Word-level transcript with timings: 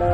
Muy 0.00 0.08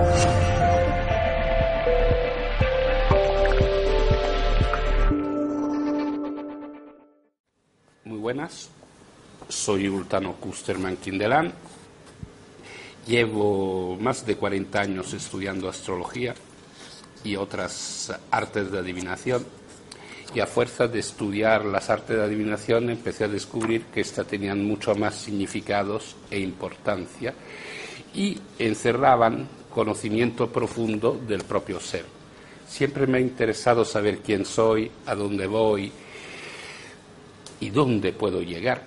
buenas, 8.19 8.71
soy 9.49 9.87
Ultano 9.87 10.33
Kusterman 10.35 10.97
Kindelan. 10.97 11.53
Llevo 13.07 13.97
más 14.01 14.27
de 14.27 14.37
40 14.37 14.81
años 14.81 15.15
estudiando 15.15 15.69
astrología 15.69 16.35
y 17.23 17.37
otras 17.37 18.13
artes 18.33 18.73
de 18.73 18.81
adivinación. 18.81 19.47
Y 20.35 20.41
a 20.41 20.49
fuerza 20.49 20.89
de 20.89 20.99
estudiar 20.99 21.65
las 21.65 21.91
artes 21.91 22.17
de 22.17 22.25
adivinación 22.25 22.91
empecé 22.91 23.23
a 23.23 23.29
descubrir 23.29 23.85
que 23.85 24.01
éstas 24.01 24.27
tenían 24.27 24.67
mucho 24.67 24.97
más 24.97 25.15
significados 25.15 26.17
e 26.33 26.41
importancia 26.41 27.35
y 28.13 28.41
encerraban 28.59 29.47
conocimiento 29.77 30.51
profundo 30.51 31.21
del 31.29 31.45
propio 31.45 31.79
ser. 31.79 32.07
Siempre 32.67 33.07
me 33.07 33.19
ha 33.19 33.21
interesado 33.21 33.85
saber 33.85 34.21
quién 34.21 34.47
soy, 34.47 34.91
a 35.05 35.15
dónde 35.15 35.47
voy 35.47 35.93
y 37.61 37.69
dónde 37.69 38.15
puedo 38.15 38.41
llegar. 38.41 38.87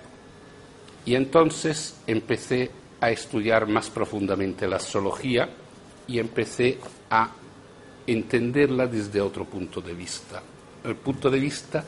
Y 1.06 1.14
entonces 1.14 1.94
empecé 2.08 2.72
a 3.00 3.08
estudiar 3.12 3.68
más 3.68 3.88
profundamente 3.88 4.66
la 4.66 4.76
astrología 4.76 5.48
y 6.08 6.18
empecé 6.18 6.78
a 7.08 7.30
entenderla 8.08 8.88
desde 8.88 9.20
otro 9.20 9.44
punto 9.44 9.80
de 9.80 9.94
vista. 9.94 10.42
El 10.82 10.96
punto 10.96 11.30
de 11.30 11.38
vista 11.38 11.84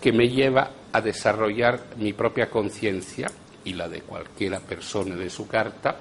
que 0.00 0.10
me 0.10 0.26
lleva 0.26 0.70
a 0.90 1.02
desarrollar 1.02 1.88
mi 1.98 2.14
propia 2.14 2.48
conciencia 2.48 3.30
y 3.62 3.74
la 3.74 3.90
de 3.90 4.00
cualquiera 4.00 4.58
persona 4.58 5.16
de 5.16 5.28
su 5.28 5.46
carta 5.46 6.00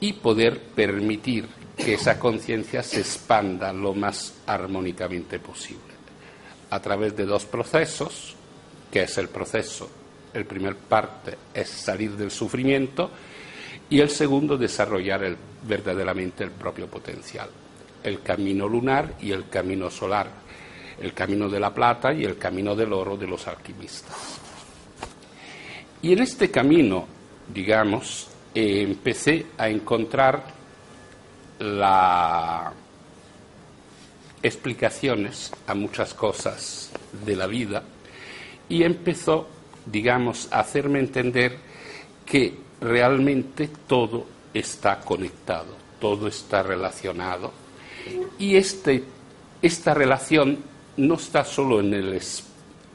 y 0.00 0.14
poder 0.14 0.58
permitir 0.58 1.46
que 1.76 1.94
esa 1.94 2.18
conciencia 2.18 2.82
se 2.82 3.00
expanda 3.00 3.72
lo 3.72 3.94
más 3.94 4.34
armónicamente 4.46 5.38
posible. 5.38 5.94
A 6.70 6.80
través 6.80 7.16
de 7.16 7.26
dos 7.26 7.44
procesos, 7.46 8.34
que 8.90 9.02
es 9.02 9.18
el 9.18 9.28
proceso, 9.28 9.90
el 10.32 10.46
primer 10.46 10.76
parte 10.76 11.36
es 11.52 11.68
salir 11.68 12.12
del 12.12 12.30
sufrimiento 12.30 13.10
y 13.88 14.00
el 14.00 14.10
segundo 14.10 14.56
desarrollar 14.56 15.36
verdaderamente 15.66 16.44
el 16.44 16.50
propio 16.50 16.86
potencial. 16.86 17.50
El 18.02 18.22
camino 18.22 18.68
lunar 18.68 19.14
y 19.20 19.32
el 19.32 19.48
camino 19.48 19.90
solar, 19.90 20.30
el 21.00 21.12
camino 21.12 21.48
de 21.48 21.60
la 21.60 21.74
plata 21.74 22.12
y 22.12 22.24
el 22.24 22.38
camino 22.38 22.74
del 22.74 22.92
oro 22.92 23.16
de 23.16 23.26
los 23.26 23.46
alquimistas. 23.46 24.38
Y 26.02 26.12
en 26.12 26.20
este 26.20 26.50
camino, 26.50 27.06
digamos, 27.52 28.29
eh, 28.54 28.82
empecé 28.82 29.46
a 29.56 29.68
encontrar 29.68 30.60
explicaciones 34.42 35.52
a 35.66 35.74
muchas 35.74 36.14
cosas 36.14 36.90
de 37.24 37.36
la 37.36 37.46
vida 37.46 37.82
y 38.68 38.82
empezó, 38.82 39.46
digamos, 39.84 40.48
a 40.50 40.60
hacerme 40.60 41.00
entender 41.00 41.58
que 42.24 42.54
realmente 42.80 43.68
todo 43.86 44.26
está 44.54 45.00
conectado, 45.00 45.76
todo 46.00 46.26
está 46.28 46.62
relacionado 46.62 47.52
y 48.38 48.56
este, 48.56 49.04
esta 49.60 49.92
relación 49.92 50.58
no 50.96 51.14
está 51.14 51.44
solo 51.44 51.80
en 51.80 51.94
el, 51.94 52.20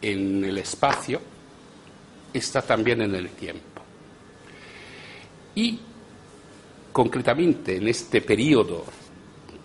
en 0.01 0.43
el 0.43 0.57
espacio, 0.57 1.21
está 2.33 2.61
también 2.61 3.01
en 3.01 3.15
el 3.15 3.29
tiempo. 3.29 3.64
Y 5.55 5.79
concretamente 6.91 7.77
en 7.77 7.87
este 7.87 8.21
periodo 8.21 8.83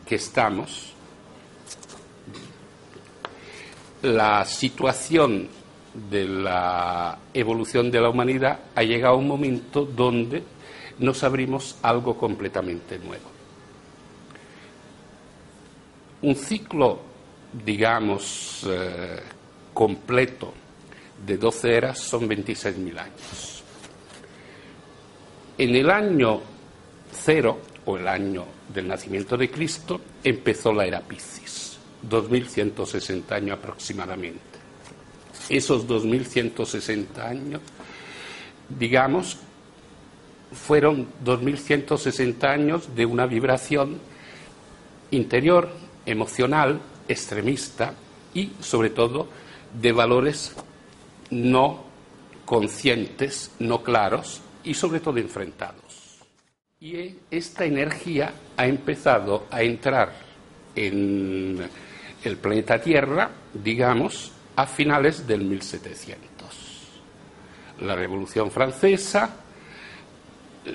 que 0.07 0.15
estamos, 0.17 0.93
la 4.03 4.45
situación 4.45 5.49
de 6.11 6.25
la 6.27 7.19
evolución 7.35 7.91
de 7.91 8.01
la 8.01 8.09
humanidad 8.09 8.61
ha 8.75 8.83
llegado 8.83 9.15
a 9.15 9.19
un 9.19 9.27
momento 9.27 9.85
donde 9.85 10.43
nos 11.01 11.23
abrimos 11.25 11.77
algo 11.83 12.17
completamente 12.17 12.99
nuevo. 12.99 13.25
Un 16.23 16.37
ciclo, 16.37 17.01
digamos, 17.65 18.67
eh, 18.69 19.21
completo 19.73 20.53
de 21.25 21.37
12 21.37 21.75
eras 21.75 21.99
son 21.99 22.29
26.000 22.29 22.99
años. 22.99 23.60
En 25.61 25.77
el 25.77 25.91
año 25.91 26.41
cero, 27.13 27.59
o 27.85 27.99
el 27.99 28.09
año 28.09 28.47
del 28.73 28.89
nacimiento 28.89 29.37
de 29.37 29.51
Cristo, 29.51 30.01
empezó 30.25 30.73
la 30.73 30.87
era 30.87 31.03
Piscis, 31.03 31.77
2160 32.01 33.35
años 33.35 33.59
aproximadamente. 33.59 34.41
Esos 35.51 35.87
2160 35.87 37.29
años, 37.29 37.61
digamos, 38.71 39.37
fueron 40.51 41.09
2160 41.23 42.51
años 42.51 42.97
de 42.97 43.05
una 43.05 43.27
vibración 43.27 43.99
interior, 45.11 45.69
emocional, 46.07 46.81
extremista 47.07 47.93
y, 48.33 48.53
sobre 48.61 48.89
todo, 48.89 49.29
de 49.79 49.93
valores 49.93 50.55
no 51.31 51.85
conscientes, 52.47 53.51
no 53.59 53.83
claros, 53.83 54.41
y 54.65 54.75
sobre 54.75 55.01
todo 55.01 55.19
enfrentados. 55.19 56.19
Y 56.81 57.15
esta 57.31 57.65
energía 57.65 58.33
ha 58.57 58.67
empezado 58.67 59.47
a 59.51 59.63
entrar 59.63 60.13
en 60.75 61.69
el 62.25 62.37
planeta 62.37 62.81
Tierra, 62.81 63.31
digamos, 63.53 64.33
a 64.57 64.67
finales 64.67 65.27
del 65.27 65.43
1700. 65.43 66.21
La 67.81 67.95
Revolución 67.95 68.51
Francesa, 68.51 69.37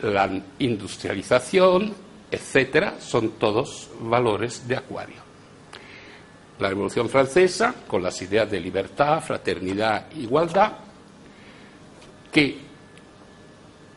la 0.02 0.42
industrialización, 0.60 1.94
etcétera, 2.32 3.00
son 3.00 3.32
todos 3.32 3.90
valores 4.00 4.68
de 4.68 4.76
Acuario. 4.76 5.26
La 6.60 6.70
Revolución 6.70 7.10
Francesa, 7.10 7.76
con 7.88 8.02
las 8.02 8.22
ideas 8.22 8.50
de 8.50 8.60
libertad, 8.60 9.22
fraternidad, 9.22 10.12
igualdad, 10.14 10.72
que 12.32 12.58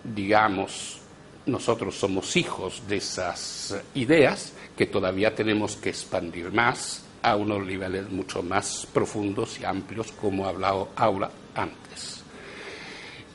digamos, 0.05 0.99
nosotros 1.47 1.95
somos 1.97 2.37
hijos 2.37 2.83
de 2.89 2.97
esas 2.97 3.75
ideas 3.95 4.53
que 4.77 4.87
todavía 4.87 5.35
tenemos 5.35 5.77
que 5.77 5.89
expandir 5.91 6.53
más 6.53 7.05
a 7.23 7.37
unos 7.37 7.67
niveles 7.67 8.09
mucho 8.11 8.43
más 8.43 8.87
profundos 8.93 9.59
y 9.61 9.65
amplios, 9.65 10.13
como 10.13 10.47
ha 10.47 10.51
hablado 10.51 10.91
Aula 10.97 11.31
antes. 11.55 12.23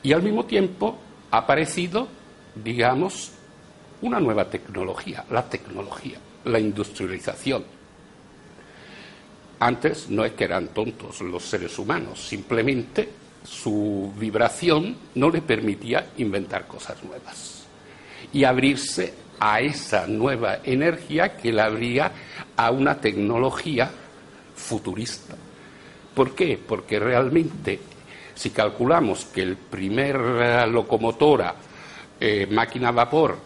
Y 0.02 0.12
al 0.12 0.22
mismo 0.22 0.44
tiempo 0.44 0.98
ha 1.30 1.38
aparecido, 1.38 2.08
digamos, 2.54 3.32
una 4.02 4.20
nueva 4.20 4.48
tecnología, 4.48 5.24
la 5.30 5.48
tecnología, 5.48 6.18
la 6.44 6.58
industrialización. 6.58 7.64
Antes 9.60 10.10
no 10.10 10.24
es 10.24 10.32
que 10.32 10.44
eran 10.44 10.68
tontos 10.68 11.20
los 11.20 11.42
seres 11.42 11.78
humanos, 11.78 12.20
simplemente 12.20 13.08
su 13.44 14.12
vibración 14.18 14.96
no 15.14 15.30
le 15.30 15.42
permitía 15.42 16.06
inventar 16.16 16.66
cosas 16.66 17.02
nuevas 17.04 17.64
y 18.32 18.44
abrirse 18.44 19.14
a 19.38 19.60
esa 19.60 20.06
nueva 20.06 20.58
energía 20.64 21.36
que 21.36 21.52
le 21.52 21.60
abría 21.60 22.10
a 22.56 22.70
una 22.70 23.00
tecnología 23.00 23.90
futurista. 24.54 25.36
¿Por 26.14 26.34
qué? 26.34 26.58
Porque 26.66 26.98
realmente, 26.98 27.80
si 28.34 28.50
calculamos 28.50 29.26
que 29.26 29.42
el 29.42 29.56
primer 29.56 30.16
eh, 30.16 30.66
locomotora, 30.66 31.54
eh, 32.18 32.46
máquina 32.50 32.88
a 32.88 32.92
vapor, 32.92 33.36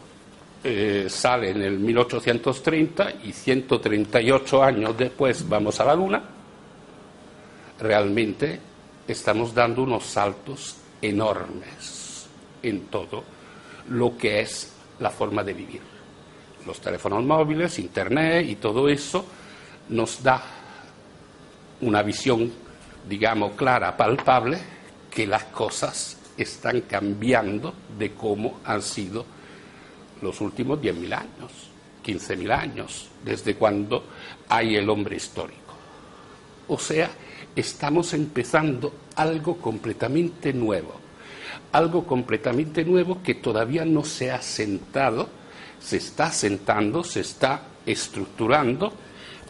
eh, 0.62 1.06
sale 1.09 1.51
en 1.51 1.62
el 1.62 1.79
1830 1.79 3.12
y 3.25 3.33
138 3.33 4.62
años 4.62 4.97
después 4.97 5.49
vamos 5.49 5.81
a 5.81 5.85
la 5.85 5.94
Luna, 5.94 6.23
realmente 7.81 8.68
estamos 9.08 9.55
dando 9.55 9.82
unos 9.82 10.05
saltos 10.05 10.76
enormes 11.00 12.26
en 12.62 12.87
todo 12.87 13.25
lo 13.88 14.16
que 14.16 14.40
es 14.40 14.72
la 15.00 15.10
forma 15.10 15.43
de 15.43 15.55
vivir. 15.55 15.81
Los 16.66 16.81
teléfonos 16.81 17.25
móviles, 17.25 17.78
Internet 17.78 18.46
y 18.49 18.56
todo 18.56 18.88
eso 18.88 19.25
nos 19.88 20.22
da 20.22 20.43
una 21.81 22.02
visión, 22.02 22.52
digamos, 23.08 23.52
clara, 23.52 23.96
palpable, 23.96 24.58
que 25.10 25.26
las 25.26 25.44
cosas 25.44 26.19
están 26.37 26.82
cambiando 26.82 27.72
de 27.99 28.12
cómo 28.12 28.60
han 28.64 28.82
sido 28.82 29.25
los 30.20 30.40
últimos 30.40 30.81
10.000 30.81 31.12
años, 31.14 31.52
15.000 32.05 32.52
años, 32.52 33.08
desde 33.25 33.55
cuando 33.55 34.05
hay 34.49 34.76
el 34.76 34.90
hombre 34.90 35.16
histórico. 35.16 35.75
O 36.69 36.78
sea, 36.78 37.10
estamos 37.58 38.14
empezando 38.14 38.93
algo 39.16 39.56
completamente 39.56 40.52
nuevo, 40.52 40.94
algo 41.72 42.06
completamente 42.06 42.84
nuevo 42.84 43.20
que 43.22 43.34
todavía 43.34 43.84
no 43.84 44.05
se 44.05 44.31
ha 44.31 44.40
sentado, 44.40 45.28
se 45.81 45.96
está 45.96 46.31
sentando, 46.31 47.02
se 47.02 47.20
está 47.20 47.62
estructurando. 47.84 48.93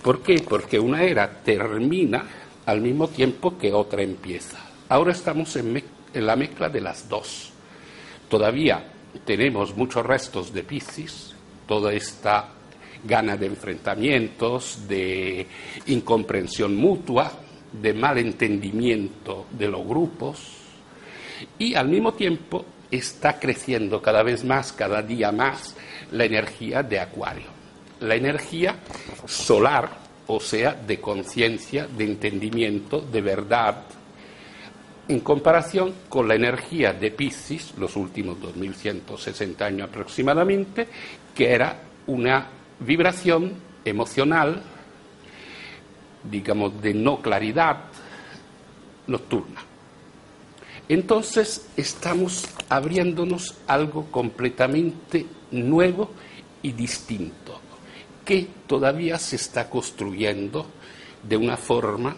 ¿Por 0.02 0.22
qué? 0.22 0.42
Porque 0.48 0.78
una 0.78 1.02
era 1.02 1.42
termina 1.42 2.24
al 2.64 2.80
mismo 2.80 3.08
tiempo 3.08 3.58
que 3.58 3.72
otra 3.74 4.02
empieza. 4.02 4.58
Ahora 4.88 5.12
estamos 5.12 5.54
en, 5.56 5.82
la 6.14 6.34
mezcla 6.34 6.70
de 6.70 6.80
las 6.80 7.08
dos. 7.10 7.50
Todavía 8.28 8.84
tenemos 9.26 9.76
muchos 9.76 10.04
restos 10.04 10.52
de 10.52 10.62
Piscis, 10.62 11.34
toda 11.66 11.92
esta 11.92 12.48
gana 13.04 13.36
de 13.36 13.46
enfrentamientos, 13.46 14.88
de 14.88 15.46
incomprensión 15.86 16.74
mutua, 16.74 17.32
de 17.72 17.92
malentendimiento 17.92 19.46
de 19.50 19.68
los 19.68 19.86
grupos 19.86 20.58
y 21.58 21.74
al 21.74 21.88
mismo 21.88 22.14
tiempo 22.14 22.64
está 22.90 23.38
creciendo 23.38 24.00
cada 24.00 24.22
vez 24.22 24.44
más, 24.44 24.72
cada 24.72 25.02
día 25.02 25.30
más, 25.30 25.76
la 26.10 26.24
energía 26.24 26.82
de 26.82 27.00
Acuario, 27.00 27.46
la 28.00 28.14
energía 28.14 28.76
solar, 29.26 29.90
o 30.26 30.40
sea, 30.40 30.72
de 30.72 31.00
conciencia, 31.00 31.86
de 31.86 32.04
entendimiento, 32.04 33.00
de 33.00 33.20
verdad, 33.20 33.84
en 35.08 35.20
comparación 35.20 35.94
con 36.08 36.28
la 36.28 36.34
energía 36.34 36.92
de 36.92 37.10
Piscis, 37.10 37.74
los 37.78 37.96
últimos 37.96 38.40
2160 38.40 39.64
años 39.64 39.88
aproximadamente, 39.88 40.86
que 41.34 41.52
era 41.52 41.80
una 42.06 42.46
vibración 42.80 43.54
emocional, 43.84 44.62
digamos, 46.22 46.80
de 46.80 46.94
no 46.94 47.20
claridad 47.20 47.84
nocturna. 49.06 49.62
Entonces 50.88 51.68
estamos 51.76 52.46
abriéndonos 52.68 53.54
algo 53.66 54.06
completamente 54.10 55.26
nuevo 55.50 56.10
y 56.62 56.72
distinto, 56.72 57.60
que 58.24 58.48
todavía 58.66 59.18
se 59.18 59.36
está 59.36 59.68
construyendo 59.68 60.66
de 61.22 61.36
una 61.36 61.56
forma 61.56 62.16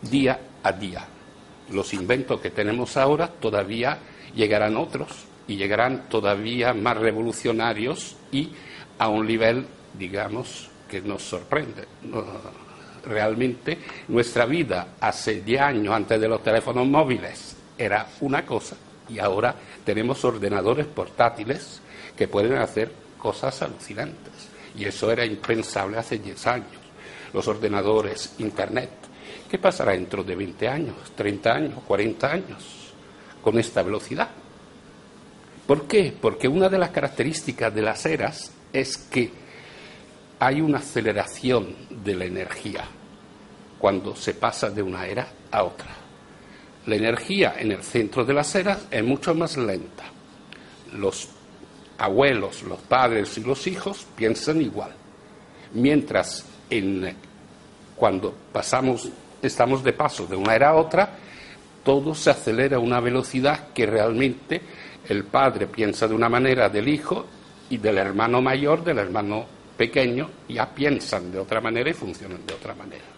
día 0.00 0.40
a 0.62 0.72
día. 0.72 1.06
Los 1.70 1.92
inventos 1.92 2.40
que 2.40 2.50
tenemos 2.50 2.96
ahora 2.96 3.28
todavía 3.28 3.98
llegarán 4.34 4.76
otros 4.76 5.10
y 5.48 5.56
llegarán 5.56 6.08
todavía 6.08 6.72
más 6.72 6.96
revolucionarios 6.96 8.16
y 8.32 8.50
a 8.98 9.08
un 9.08 9.26
nivel, 9.26 9.66
digamos, 9.98 10.70
que 10.88 11.00
nos 11.00 11.22
sorprende 11.22 11.84
realmente 13.06 13.78
nuestra 14.08 14.44
vida 14.46 14.88
hace 15.00 15.40
10 15.40 15.60
años 15.60 15.94
antes 15.94 16.20
de 16.20 16.28
los 16.28 16.42
teléfonos 16.42 16.86
móviles 16.86 17.56
era 17.78 18.06
una 18.20 18.44
cosa 18.44 18.76
y 19.08 19.18
ahora 19.18 19.54
tenemos 19.84 20.24
ordenadores 20.24 20.86
portátiles 20.86 21.80
que 22.16 22.28
pueden 22.28 22.54
hacer 22.54 22.90
cosas 23.18 23.62
alucinantes. 23.62 24.32
Y 24.76 24.84
eso 24.84 25.10
era 25.10 25.24
impensable 25.24 25.98
hace 25.98 26.18
10 26.18 26.46
años. 26.46 26.70
Los 27.32 27.46
ordenadores, 27.48 28.34
Internet. 28.38 28.90
¿Qué 29.48 29.58
pasará 29.58 29.92
dentro 29.92 30.24
de 30.24 30.34
20 30.34 30.68
años, 30.68 30.96
30 31.14 31.52
años, 31.52 31.74
40 31.86 32.32
años 32.32 32.92
con 33.42 33.58
esta 33.58 33.82
velocidad? 33.82 34.28
¿Por 35.66 35.86
qué? 35.86 36.14
Porque 36.20 36.48
una 36.48 36.68
de 36.68 36.78
las 36.78 36.90
características 36.90 37.74
de 37.74 37.82
las 37.82 38.06
eras 38.06 38.52
es 38.72 38.96
que 38.96 39.30
hay 40.38 40.60
una 40.60 40.78
aceleración 40.78 41.74
de 41.90 42.14
la 42.14 42.24
energía 42.24 42.84
cuando 43.86 44.16
se 44.16 44.34
pasa 44.34 44.68
de 44.68 44.82
una 44.82 45.06
era 45.06 45.28
a 45.48 45.62
otra. 45.62 45.86
La 46.86 46.96
energía 46.96 47.54
en 47.56 47.70
el 47.70 47.84
centro 47.84 48.24
de 48.24 48.34
las 48.34 48.52
eras 48.56 48.84
es 48.90 49.04
mucho 49.04 49.32
más 49.32 49.56
lenta. 49.56 50.02
Los 50.94 51.28
abuelos, 51.96 52.64
los 52.64 52.80
padres 52.80 53.38
y 53.38 53.44
los 53.44 53.64
hijos 53.68 54.04
piensan 54.16 54.60
igual. 54.60 54.90
Mientras 55.74 56.44
en, 56.68 57.14
cuando 57.94 58.34
pasamos, 58.52 59.08
estamos 59.40 59.84
de 59.84 59.92
paso 59.92 60.26
de 60.26 60.34
una 60.34 60.56
era 60.56 60.70
a 60.70 60.74
otra, 60.74 61.10
todo 61.84 62.12
se 62.12 62.30
acelera 62.30 62.78
a 62.78 62.80
una 62.80 62.98
velocidad 62.98 63.68
que 63.72 63.86
realmente 63.86 64.62
el 65.08 65.22
padre 65.26 65.68
piensa 65.68 66.08
de 66.08 66.14
una 66.16 66.28
manera 66.28 66.68
del 66.68 66.88
hijo 66.88 67.24
y 67.70 67.76
del 67.76 67.98
hermano 67.98 68.42
mayor, 68.42 68.82
del 68.82 68.98
hermano 68.98 69.46
pequeño, 69.76 70.28
ya 70.48 70.74
piensan 70.74 71.30
de 71.30 71.38
otra 71.38 71.60
manera 71.60 71.88
y 71.88 71.94
funcionan 71.94 72.44
de 72.44 72.52
otra 72.52 72.74
manera. 72.74 73.14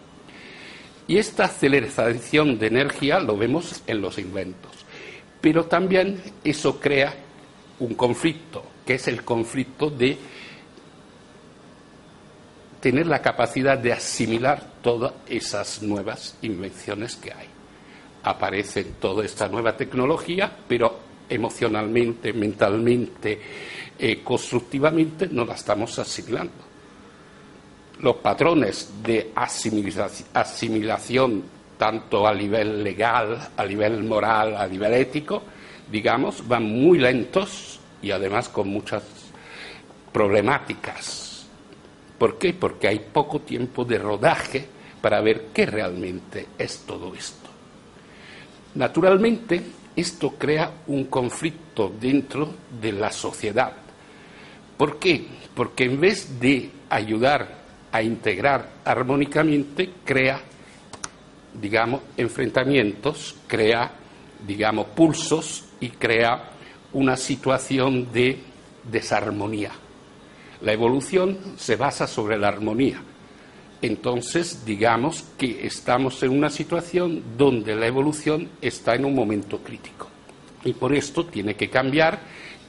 Y 1.09 1.17
esta 1.17 1.45
aceleración 1.45 2.59
de 2.59 2.67
energía 2.67 3.19
lo 3.19 3.35
vemos 3.35 3.81
en 3.87 3.99
los 3.99 4.19
inventos. 4.19 4.71
Pero 5.41 5.65
también 5.65 6.21
eso 6.43 6.79
crea 6.79 7.15
un 7.79 7.95
conflicto, 7.95 8.63
que 8.85 8.93
es 8.93 9.07
el 9.07 9.23
conflicto 9.23 9.89
de 9.89 10.15
tener 12.79 13.07
la 13.07 13.23
capacidad 13.23 13.75
de 13.75 13.91
asimilar 13.91 14.63
todas 14.83 15.13
esas 15.27 15.81
nuevas 15.81 16.37
invenciones 16.43 17.15
que 17.15 17.33
hay. 17.33 17.47
Aparece 18.21 18.83
toda 18.83 19.25
esta 19.25 19.47
nueva 19.47 19.75
tecnología, 19.75 20.55
pero 20.67 20.99
emocionalmente, 21.27 22.33
mentalmente, 22.33 23.41
eh, 23.97 24.21
constructivamente 24.23 25.27
no 25.31 25.43
la 25.43 25.55
estamos 25.55 25.97
asimilando 25.97 26.68
los 27.99 28.15
patrones 28.17 28.91
de 29.03 29.31
asimilación, 30.33 31.43
tanto 31.77 32.27
a 32.27 32.33
nivel 32.33 32.83
legal, 32.83 33.49
a 33.55 33.65
nivel 33.65 34.03
moral, 34.03 34.55
a 34.55 34.67
nivel 34.67 34.93
ético, 34.93 35.43
digamos, 35.91 36.47
van 36.47 36.63
muy 36.63 36.97
lentos 36.97 37.79
y 38.01 38.11
además 38.11 38.49
con 38.49 38.69
muchas 38.69 39.03
problemáticas. 40.11 41.45
¿Por 42.17 42.37
qué? 42.37 42.53
Porque 42.53 42.87
hay 42.87 42.99
poco 42.99 43.41
tiempo 43.41 43.85
de 43.85 43.97
rodaje 43.97 44.65
para 45.01 45.21
ver 45.21 45.47
qué 45.53 45.65
realmente 45.65 46.47
es 46.57 46.79
todo 46.85 47.13
esto. 47.15 47.49
Naturalmente, 48.75 49.61
esto 49.95 50.31
crea 50.37 50.71
un 50.87 51.05
conflicto 51.05 51.91
dentro 51.99 52.53
de 52.81 52.91
la 52.91 53.11
sociedad. 53.11 53.73
¿Por 54.77 54.99
qué? 54.99 55.25
Porque 55.55 55.85
en 55.85 55.99
vez 55.99 56.39
de 56.39 56.69
ayudar 56.89 57.58
a 57.91 58.01
integrar 58.01 58.69
armónicamente, 58.85 59.89
crea, 60.05 60.41
digamos, 61.59 62.01
enfrentamientos, 62.17 63.35
crea, 63.47 63.91
digamos, 64.45 64.87
pulsos 64.87 65.65
y 65.79 65.89
crea 65.89 66.51
una 66.93 67.17
situación 67.17 68.11
de 68.11 68.39
desarmonía. 68.89 69.71
La 70.61 70.73
evolución 70.73 71.37
se 71.57 71.75
basa 71.75 72.07
sobre 72.07 72.37
la 72.37 72.49
armonía. 72.49 73.01
Entonces, 73.81 74.65
digamos 74.65 75.23
que 75.37 75.65
estamos 75.65 76.21
en 76.23 76.31
una 76.31 76.49
situación 76.49 77.23
donde 77.37 77.75
la 77.75 77.87
evolución 77.87 78.49
está 78.61 78.95
en 78.95 79.05
un 79.05 79.15
momento 79.15 79.59
crítico. 79.59 80.09
Y 80.65 80.73
por 80.73 80.93
esto 80.93 81.25
tiene 81.25 81.55
que 81.55 81.69
cambiar, 81.69 82.19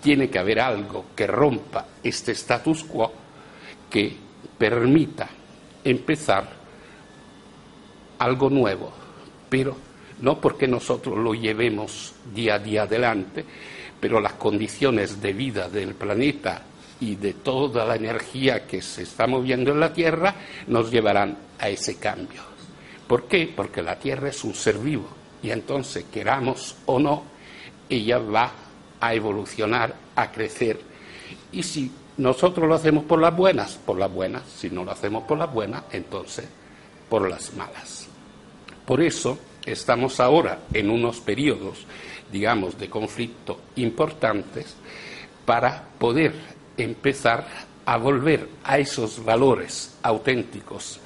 tiene 0.01 0.31
que 0.31 0.39
haber 0.39 0.61
algo 0.61 1.07
que 1.17 1.27
rompa 1.27 1.87
este 2.03 2.33
status 2.33 2.85
quo 2.85 3.13
que 3.91 4.30
permita 4.59 5.29
empezar 5.85 6.49
algo 8.19 8.51
nuevo, 8.51 8.93
pero 9.49 9.77
no 10.21 10.41
porque 10.41 10.69
nosotros 10.69 11.19
lo 11.19 11.35
llevemos 11.35 12.15
día 12.35 12.55
a 12.55 12.59
día 12.59 12.83
adelante, 12.83 13.45
pero 13.99 14.21
las 14.21 14.35
condiciones 14.35 15.21
de 15.21 15.33
vida 15.33 15.69
del 15.69 15.95
planeta 15.95 16.63
y 17.01 17.17
de 17.17 17.35
toda 17.35 17.87
la 17.87 17.97
energía 17.97 18.67
que 18.67 18.83
se 18.83 19.03
está 19.03 19.27
moviendo 19.27 19.73
en 19.73 19.81
la 19.81 19.93
Tierra 19.93 20.35
nos 20.67 20.91
llevarán 20.91 21.37
a 21.59 21.69
ese 21.69 21.97
cambio. 21.99 22.43
¿Por 23.07 23.25
qué? 23.25 23.51
Porque 23.55 23.83
la 23.83 23.99
Tierra 23.99 24.29
es 24.29 24.45
un 24.45 24.55
ser 24.55 24.79
vivo 24.79 25.09
y 25.43 25.51
entonces, 25.51 26.05
queramos 26.13 26.77
o 26.87 26.99
no, 26.99 27.25
ella 27.89 28.19
va 28.19 28.53
a 29.01 29.15
evolucionar, 29.15 29.95
a 30.15 30.31
crecer. 30.31 30.81
Y 31.53 31.63
si 31.63 31.91
nosotros 32.17 32.69
lo 32.69 32.75
hacemos 32.75 33.05
por 33.05 33.21
las 33.21 33.35
buenas, 33.35 33.79
por 33.85 33.99
las 33.99 34.13
buenas. 34.13 34.43
Si 34.45 34.71
no 34.71 34.85
lo 34.85 34.93
hacemos 34.93 35.25
por 35.25 35.39
las 35.39 35.53
buenas, 35.53 35.85
entonces 35.93 36.47
por 37.09 37.29
las 37.29 37.55
malas. 37.55 38.09
Por 38.87 39.01
eso 39.01 39.39
estamos 39.65 40.21
ahora 40.21 40.61
en 40.73 40.91
unos 40.91 41.21
periodos, 41.21 41.87
digamos, 42.31 42.79
de 42.79 42.89
conflicto 42.89 43.61
importantes 43.77 44.77
para 45.45 45.83
poder 45.99 46.35
empezar 46.77 47.47
a 47.85 47.97
volver 47.97 48.49
a 48.65 48.79
esos 48.79 49.25
valores 49.25 49.97
auténticos 50.03 51.01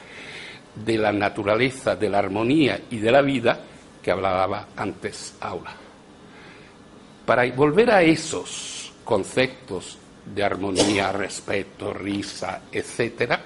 de 0.75 0.99
la 0.99 1.13
naturaleza, 1.13 1.97
de 1.97 2.09
la 2.09 2.19
armonía 2.19 2.81
y 2.91 2.99
de 2.99 3.11
la 3.11 3.23
vida 3.23 3.61
que 4.03 4.11
hablaba 4.11 4.69
antes 4.77 5.35
Aula. 5.41 5.73
Para 7.25 7.51
volver 7.53 7.91
a 7.91 8.03
esos 8.03 8.93
conceptos 9.05 9.99
de 10.27 10.43
armonía, 10.43 11.13
respeto, 11.13 11.93
risa, 11.93 12.63
etcétera, 12.73 13.43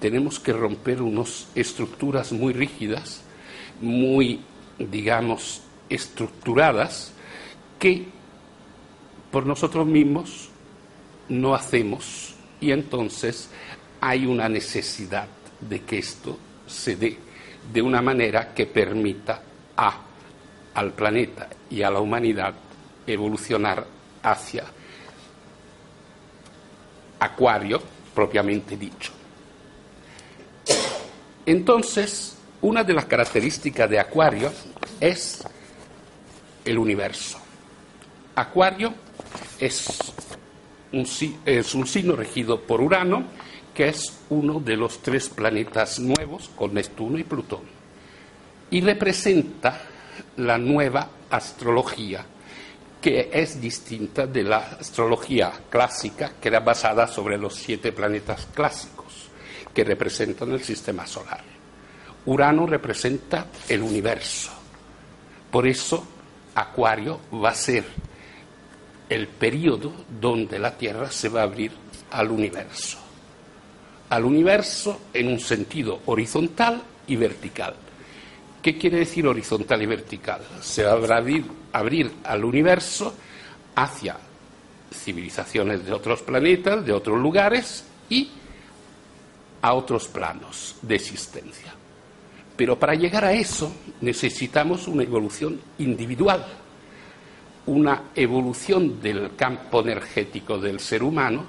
tenemos 0.00 0.38
que 0.38 0.52
romper 0.52 1.02
unas 1.02 1.48
estructuras 1.54 2.32
muy 2.32 2.52
rígidas, 2.52 3.22
muy, 3.80 4.40
digamos, 4.78 5.62
estructuradas, 5.88 7.12
que 7.78 8.06
por 9.30 9.46
nosotros 9.46 9.86
mismos 9.86 10.50
no 11.28 11.54
hacemos 11.54 12.34
y 12.60 12.72
entonces 12.72 13.50
hay 14.00 14.26
una 14.26 14.48
necesidad 14.48 15.28
de 15.60 15.82
que 15.82 15.98
esto 15.98 16.38
se 16.66 16.96
dé 16.96 17.18
de 17.72 17.82
una 17.82 18.00
manera 18.00 18.54
que 18.54 18.66
permita 18.66 19.42
a, 19.76 20.00
al 20.74 20.92
planeta 20.92 21.48
y 21.70 21.82
a 21.82 21.90
la 21.90 22.00
humanidad 22.00 22.54
evolucionar 23.06 23.86
hacia 24.22 24.64
Acuario 27.20 27.80
propiamente 28.14 28.76
dicho. 28.76 29.12
Entonces, 31.46 32.36
una 32.60 32.84
de 32.84 32.92
las 32.92 33.06
características 33.06 33.88
de 33.88 33.98
Acuario 33.98 34.52
es 35.00 35.44
el 36.64 36.78
universo. 36.78 37.38
Acuario 38.34 38.92
es 39.58 40.12
un, 40.92 41.06
es 41.46 41.74
un 41.74 41.86
signo 41.86 42.16
regido 42.16 42.60
por 42.60 42.80
Urano, 42.80 43.24
que 43.74 43.88
es 43.88 44.18
uno 44.28 44.60
de 44.60 44.76
los 44.76 45.00
tres 45.00 45.28
planetas 45.28 45.98
nuevos 45.98 46.50
con 46.56 46.74
Neptuno 46.74 47.18
y 47.18 47.24
Plutón, 47.24 47.62
y 48.70 48.80
representa 48.80 49.80
la 50.36 50.58
nueva 50.58 51.08
astrología, 51.30 52.24
que 53.00 53.30
es 53.32 53.60
distinta 53.60 54.26
de 54.26 54.42
la 54.42 54.58
astrología 54.80 55.52
clásica, 55.70 56.32
que 56.40 56.48
era 56.48 56.60
basada 56.60 57.06
sobre 57.06 57.38
los 57.38 57.54
siete 57.54 57.92
planetas 57.92 58.46
clásicos 58.54 59.28
que 59.72 59.84
representan 59.84 60.52
el 60.52 60.62
sistema 60.62 61.06
solar. 61.06 61.42
Urano 62.26 62.66
representa 62.66 63.46
el 63.68 63.82
universo. 63.82 64.50
Por 65.50 65.66
eso, 65.66 66.04
Acuario 66.54 67.20
va 67.32 67.50
a 67.50 67.54
ser 67.54 67.84
el 69.08 69.28
periodo 69.28 69.92
donde 70.20 70.58
la 70.58 70.76
Tierra 70.76 71.10
se 71.10 71.28
va 71.28 71.40
a 71.40 71.44
abrir 71.44 71.72
al 72.10 72.30
universo. 72.30 72.98
Al 74.10 74.24
universo 74.24 75.02
en 75.14 75.28
un 75.28 75.38
sentido 75.38 76.00
horizontal 76.06 76.82
y 77.06 77.16
vertical. 77.16 77.74
¿Qué 78.68 78.76
quiere 78.76 78.98
decir 78.98 79.26
horizontal 79.26 79.80
y 79.80 79.86
vertical? 79.86 80.42
Se 80.60 80.84
va 80.84 80.90
a 80.90 81.16
abrir, 81.16 81.42
abrir 81.72 82.12
al 82.22 82.44
universo 82.44 83.14
hacia 83.74 84.14
civilizaciones 84.92 85.86
de 85.86 85.92
otros 85.94 86.20
planetas, 86.20 86.84
de 86.84 86.92
otros 86.92 87.18
lugares 87.18 87.86
y 88.10 88.28
a 89.62 89.72
otros 89.72 90.06
planos 90.08 90.76
de 90.82 90.96
existencia. 90.96 91.72
Pero 92.58 92.78
para 92.78 92.92
llegar 92.94 93.24
a 93.24 93.32
eso 93.32 93.72
necesitamos 94.02 94.86
una 94.86 95.02
evolución 95.02 95.58
individual 95.78 96.44
una 97.64 98.10
evolución 98.14 99.00
del 99.00 99.34
campo 99.34 99.80
energético 99.80 100.58
del 100.58 100.78
ser 100.78 101.02
humano 101.02 101.42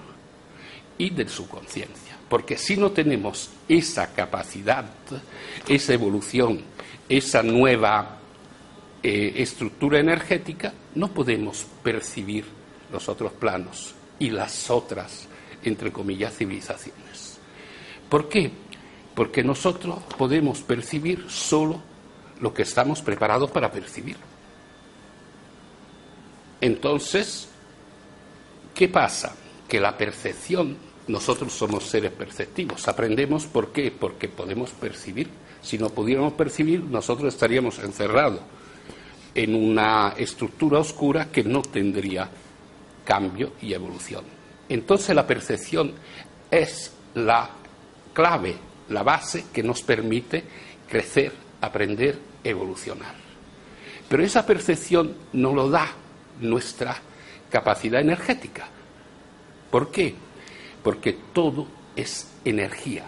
y 0.97 1.09
de 1.09 1.27
su 1.27 1.49
conciencia. 1.49 2.17
Porque 2.29 2.57
si 2.57 2.77
no 2.77 2.91
tenemos 2.91 3.49
esa 3.67 4.13
capacidad, 4.13 4.85
esa 5.67 5.93
evolución, 5.93 6.61
esa 7.09 7.41
nueva 7.41 8.19
eh, 9.01 9.33
estructura 9.37 9.99
energética, 9.99 10.73
no 10.95 11.09
podemos 11.09 11.65
percibir 11.83 12.45
los 12.91 13.09
otros 13.09 13.33
planos 13.33 13.95
y 14.19 14.29
las 14.29 14.69
otras, 14.69 15.27
entre 15.63 15.91
comillas, 15.91 16.35
civilizaciones. 16.35 17.39
¿Por 18.07 18.29
qué? 18.29 18.51
Porque 19.15 19.43
nosotros 19.43 19.99
podemos 20.17 20.61
percibir 20.61 21.25
solo 21.29 21.81
lo 22.39 22.53
que 22.53 22.61
estamos 22.63 23.01
preparados 23.01 23.51
para 23.51 23.71
percibir. 23.71 24.17
Entonces, 26.61 27.49
¿qué 28.75 28.87
pasa? 28.87 29.35
Que 29.67 29.79
la 29.79 29.97
percepción, 29.97 30.77
nosotros 31.07 31.53
somos 31.53 31.85
seres 31.85 32.11
perceptivos, 32.11 32.87
aprendemos 32.87 33.45
por 33.45 33.71
qué, 33.71 33.91
porque 33.91 34.27
podemos 34.27 34.71
percibir. 34.71 35.29
Si 35.61 35.77
no 35.77 35.89
pudiéramos 35.89 36.33
percibir, 36.33 36.83
nosotros 36.83 37.33
estaríamos 37.33 37.79
encerrados 37.79 38.39
en 39.35 39.55
una 39.55 40.13
estructura 40.17 40.79
oscura 40.79 41.31
que 41.31 41.43
no 41.43 41.61
tendría 41.61 42.29
cambio 43.05 43.53
y 43.61 43.73
evolución. 43.73 44.23
Entonces 44.67 45.15
la 45.15 45.25
percepción 45.25 45.93
es 46.49 46.93
la 47.15 47.49
clave, 48.13 48.55
la 48.89 49.03
base 49.03 49.45
que 49.51 49.63
nos 49.63 49.81
permite 49.81 50.43
crecer, 50.87 51.33
aprender, 51.61 52.19
evolucionar. 52.43 53.15
Pero 54.07 54.23
esa 54.23 54.45
percepción 54.45 55.15
no 55.33 55.53
lo 55.53 55.69
da 55.69 55.87
nuestra 56.41 56.97
capacidad 57.49 58.01
energética. 58.01 58.67
¿Por 59.69 59.91
qué? 59.91 60.15
Porque 60.83 61.17
todo 61.33 61.67
es 61.95 62.27
energía. 62.45 63.05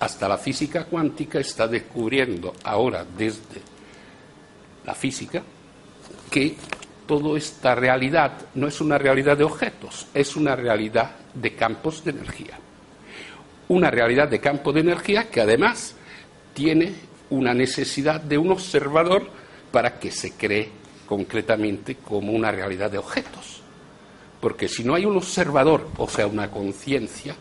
Hasta 0.00 0.26
la 0.26 0.38
física 0.38 0.84
cuántica 0.84 1.38
está 1.38 1.68
descubriendo 1.68 2.54
ahora 2.64 3.04
desde 3.04 3.60
la 4.86 4.94
física 4.94 5.42
que 6.30 6.56
toda 7.06 7.36
esta 7.36 7.74
realidad 7.74 8.32
no 8.54 8.66
es 8.66 8.80
una 8.80 8.96
realidad 8.96 9.36
de 9.36 9.44
objetos, 9.44 10.06
es 10.14 10.36
una 10.36 10.56
realidad 10.56 11.16
de 11.34 11.54
campos 11.54 12.02
de 12.02 12.12
energía. 12.12 12.58
Una 13.68 13.90
realidad 13.90 14.28
de 14.28 14.40
campo 14.40 14.72
de 14.72 14.80
energía 14.80 15.28
que 15.28 15.42
además 15.42 15.94
tiene 16.54 16.94
una 17.28 17.52
necesidad 17.52 18.20
de 18.20 18.38
un 18.38 18.52
observador 18.52 19.28
para 19.70 19.98
que 19.98 20.10
se 20.10 20.32
cree 20.32 20.70
concretamente 21.06 21.96
como 21.96 22.32
una 22.32 22.50
realidad 22.50 22.90
de 22.90 22.98
objetos. 22.98 23.60
Porque 24.40 24.66
si 24.68 24.82
no 24.82 24.94
hay 24.94 25.04
un 25.04 25.16
observador, 25.16 25.88
o 25.98 26.08
sea, 26.08 26.26
una 26.26 26.50
conciencia, 26.50 27.36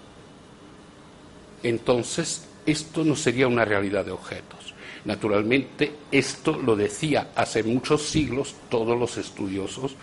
entonces 1.63 2.49
esto 2.69 3.03
no 3.03 3.15
sería 3.15 3.47
una 3.47 3.65
realidad 3.65 4.05
de 4.05 4.11
objetos. 4.11 4.73
Naturalmente, 5.05 5.93
esto 6.11 6.57
lo 6.57 6.75
decía 6.75 7.29
hace 7.35 7.63
muchos 7.63 8.03
siglos 8.03 8.55
todos 8.69 8.97
los 8.97 9.17
estudiosos 9.17 9.95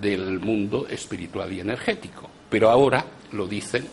del 0.00 0.38
mundo 0.38 0.86
espiritual 0.88 1.52
y 1.52 1.60
energético, 1.60 2.28
pero 2.50 2.70
ahora 2.70 3.04
lo 3.32 3.46
dicen 3.46 3.86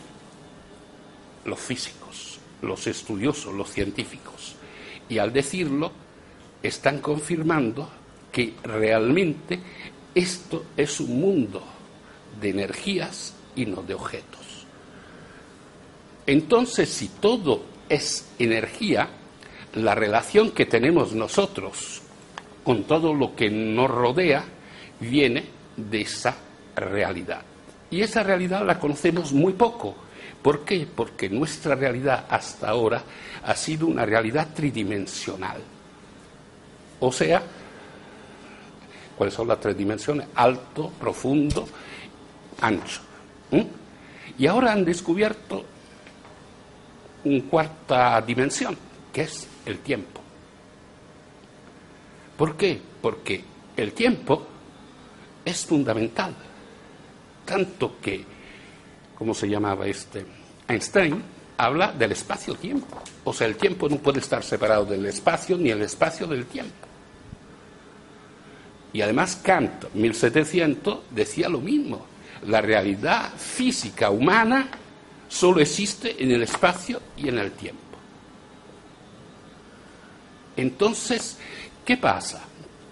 los 1.44 1.58
físicos, 1.58 2.38
los 2.62 2.86
estudiosos, 2.86 3.54
los 3.54 3.70
científicos. 3.70 4.56
Y 5.08 5.18
al 5.18 5.32
decirlo, 5.32 5.90
están 6.62 7.00
confirmando 7.00 7.88
que 8.30 8.54
realmente 8.62 9.58
esto 10.14 10.66
es 10.76 11.00
un 11.00 11.20
mundo 11.20 11.62
de 12.40 12.50
energías 12.50 13.34
y 13.56 13.66
no 13.66 13.82
de 13.82 13.94
objetos. 13.94 14.40
Entonces, 16.26 16.88
si 16.90 17.08
todo 17.08 17.62
es 17.90 18.30
energía, 18.38 19.08
la 19.74 19.94
relación 19.94 20.52
que 20.52 20.64
tenemos 20.64 21.12
nosotros 21.12 22.00
con 22.64 22.84
todo 22.84 23.12
lo 23.12 23.34
que 23.34 23.50
nos 23.50 23.90
rodea 23.90 24.44
viene 25.00 25.44
de 25.76 26.00
esa 26.00 26.36
realidad. 26.76 27.42
Y 27.90 28.00
esa 28.00 28.22
realidad 28.22 28.64
la 28.64 28.78
conocemos 28.78 29.32
muy 29.32 29.52
poco. 29.52 29.96
¿Por 30.40 30.64
qué? 30.64 30.86
Porque 30.94 31.28
nuestra 31.28 31.74
realidad 31.74 32.26
hasta 32.30 32.68
ahora 32.68 33.02
ha 33.44 33.56
sido 33.56 33.86
una 33.86 34.06
realidad 34.06 34.48
tridimensional. 34.54 35.60
O 37.00 37.10
sea, 37.10 37.42
cuáles 39.16 39.34
son 39.34 39.48
las 39.48 39.60
tres 39.60 39.76
dimensiones, 39.76 40.28
alto, 40.34 40.92
profundo, 40.98 41.66
ancho. 42.60 43.00
Y 44.38 44.46
ahora 44.46 44.72
han 44.72 44.84
descubierto 44.84 45.64
una 47.24 47.44
cuarta 47.44 48.20
dimensión, 48.22 48.76
que 49.12 49.22
es 49.22 49.46
el 49.66 49.78
tiempo. 49.78 50.20
¿Por 52.36 52.56
qué? 52.56 52.80
Porque 53.02 53.44
el 53.76 53.92
tiempo 53.92 54.46
es 55.44 55.66
fundamental, 55.66 56.34
tanto 57.44 58.00
que, 58.00 58.24
¿cómo 59.16 59.34
se 59.34 59.48
llamaba 59.48 59.86
este? 59.86 60.24
Einstein 60.68 61.22
habla 61.58 61.92
del 61.92 62.12
espacio-tiempo. 62.12 63.02
O 63.24 63.32
sea, 63.32 63.46
el 63.46 63.56
tiempo 63.56 63.88
no 63.88 63.96
puede 63.96 64.20
estar 64.20 64.42
separado 64.42 64.86
del 64.86 65.04
espacio 65.06 65.58
ni 65.58 65.70
el 65.70 65.82
espacio 65.82 66.26
del 66.26 66.46
tiempo. 66.46 66.86
Y 68.92 69.02
además 69.02 69.36
Kant, 69.42 69.92
1700, 69.94 71.00
decía 71.10 71.48
lo 71.48 71.60
mismo. 71.60 72.06
La 72.46 72.60
realidad 72.60 73.30
física 73.36 74.10
humana 74.10 74.68
solo 75.30 75.60
existe 75.60 76.22
en 76.22 76.32
el 76.32 76.42
espacio 76.42 77.00
y 77.16 77.28
en 77.28 77.38
el 77.38 77.52
tiempo. 77.52 77.80
Entonces, 80.56 81.38
¿qué 81.86 81.96
pasa? 81.96 82.42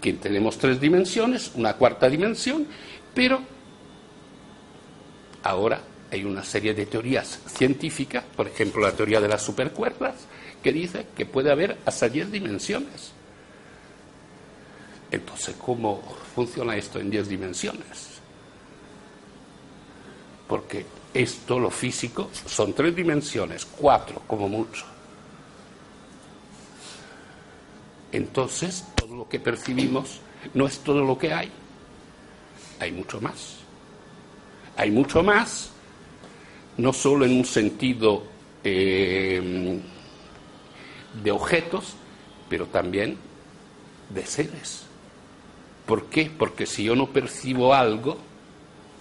Que 0.00 0.14
tenemos 0.14 0.57
tres 0.57 0.80
dimensiones, 0.80 1.50
una 1.57 1.75
cuarta 1.75 2.09
dimensión, 2.09 2.66
pero 3.12 3.40
ahora 5.42 5.83
hay 6.11 6.25
una 6.25 6.45
serie 6.45 6.73
de 6.73 6.87
teorías 6.87 7.40
científicas, 7.47 8.25
por 8.37 8.47
ejemplo 8.47 8.83
la 8.83 8.92
teoría 8.92 9.21
de 9.21 9.28
las 9.28 9.42
supercuerdas, 9.42 10.14
que 10.62 10.73
dice 10.73 11.07
que 11.16 11.26
puede 11.26 11.50
haber 11.50 11.76
hasta 11.85 12.09
diez 12.09 12.30
dimensiones. 12.30 13.12
Entonces, 15.11 15.57
¿cómo 15.57 16.02
funciona 16.35 16.76
esto 16.76 17.00
en 17.00 17.11
diez 17.11 17.28
dimensiones? 17.28 18.21
Porque 20.47 20.87
esto, 21.19 21.59
lo 21.59 21.71
físico, 21.71 22.31
son 22.47 22.73
tres 22.73 22.95
dimensiones, 22.95 23.67
cuatro 23.67 24.23
como 24.27 24.49
mucho. 24.49 24.85
Entonces, 28.13 28.85
todo 28.95 29.17
lo 29.17 29.29
que 29.29 29.41
percibimos 29.41 30.21
no 30.55 30.67
es 30.67 30.79
todo 30.79 31.05
lo 31.05 31.19
que 31.19 31.33
hay. 31.33 31.51
Hay 32.79 32.93
mucho 32.93 33.21
más. 33.21 33.57
Hay 34.77 34.93
mucho 34.93 35.25
más, 35.25 35.71
no 36.77 36.93
solo 36.93 37.25
en 37.25 37.37
un 37.37 37.45
sentido 37.45 38.23
eh, 38.63 39.81
de 41.21 41.31
objetos, 41.33 41.95
pero 42.49 42.67
también 42.67 43.19
de 44.09 44.25
seres. 44.25 44.85
¿Por 45.85 46.05
qué? 46.05 46.31
Porque 46.31 46.65
si 46.65 46.85
yo 46.85 46.95
no 46.95 47.09
percibo 47.09 47.75
algo, 47.75 48.19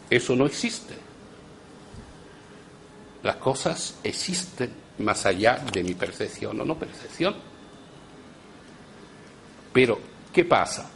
eso 0.09 0.35
no 0.35 0.47
existe. 0.47 1.06
Las 3.27 3.35
cosas 3.35 3.99
existen 4.05 4.71
más 4.99 5.25
allá 5.25 5.61
de 5.73 5.83
mi 5.83 5.95
percepción 5.95 6.61
o 6.61 6.63
no 6.63 6.79
percepción. 6.79 7.35
Pero, 9.73 9.99
¿qué 10.31 10.45
pasa? 10.45 10.89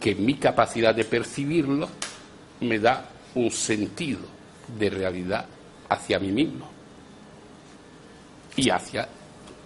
Que 0.00 0.16
mi 0.16 0.34
capacidad 0.34 0.92
de 0.92 1.04
percibirlo 1.04 1.88
me 2.62 2.80
da 2.80 3.08
un 3.36 3.52
sentido 3.52 4.22
de 4.66 4.90
realidad 4.90 5.46
hacia 5.88 6.18
mí 6.18 6.32
mismo 6.32 6.68
y 8.56 8.68
hacia 8.68 9.06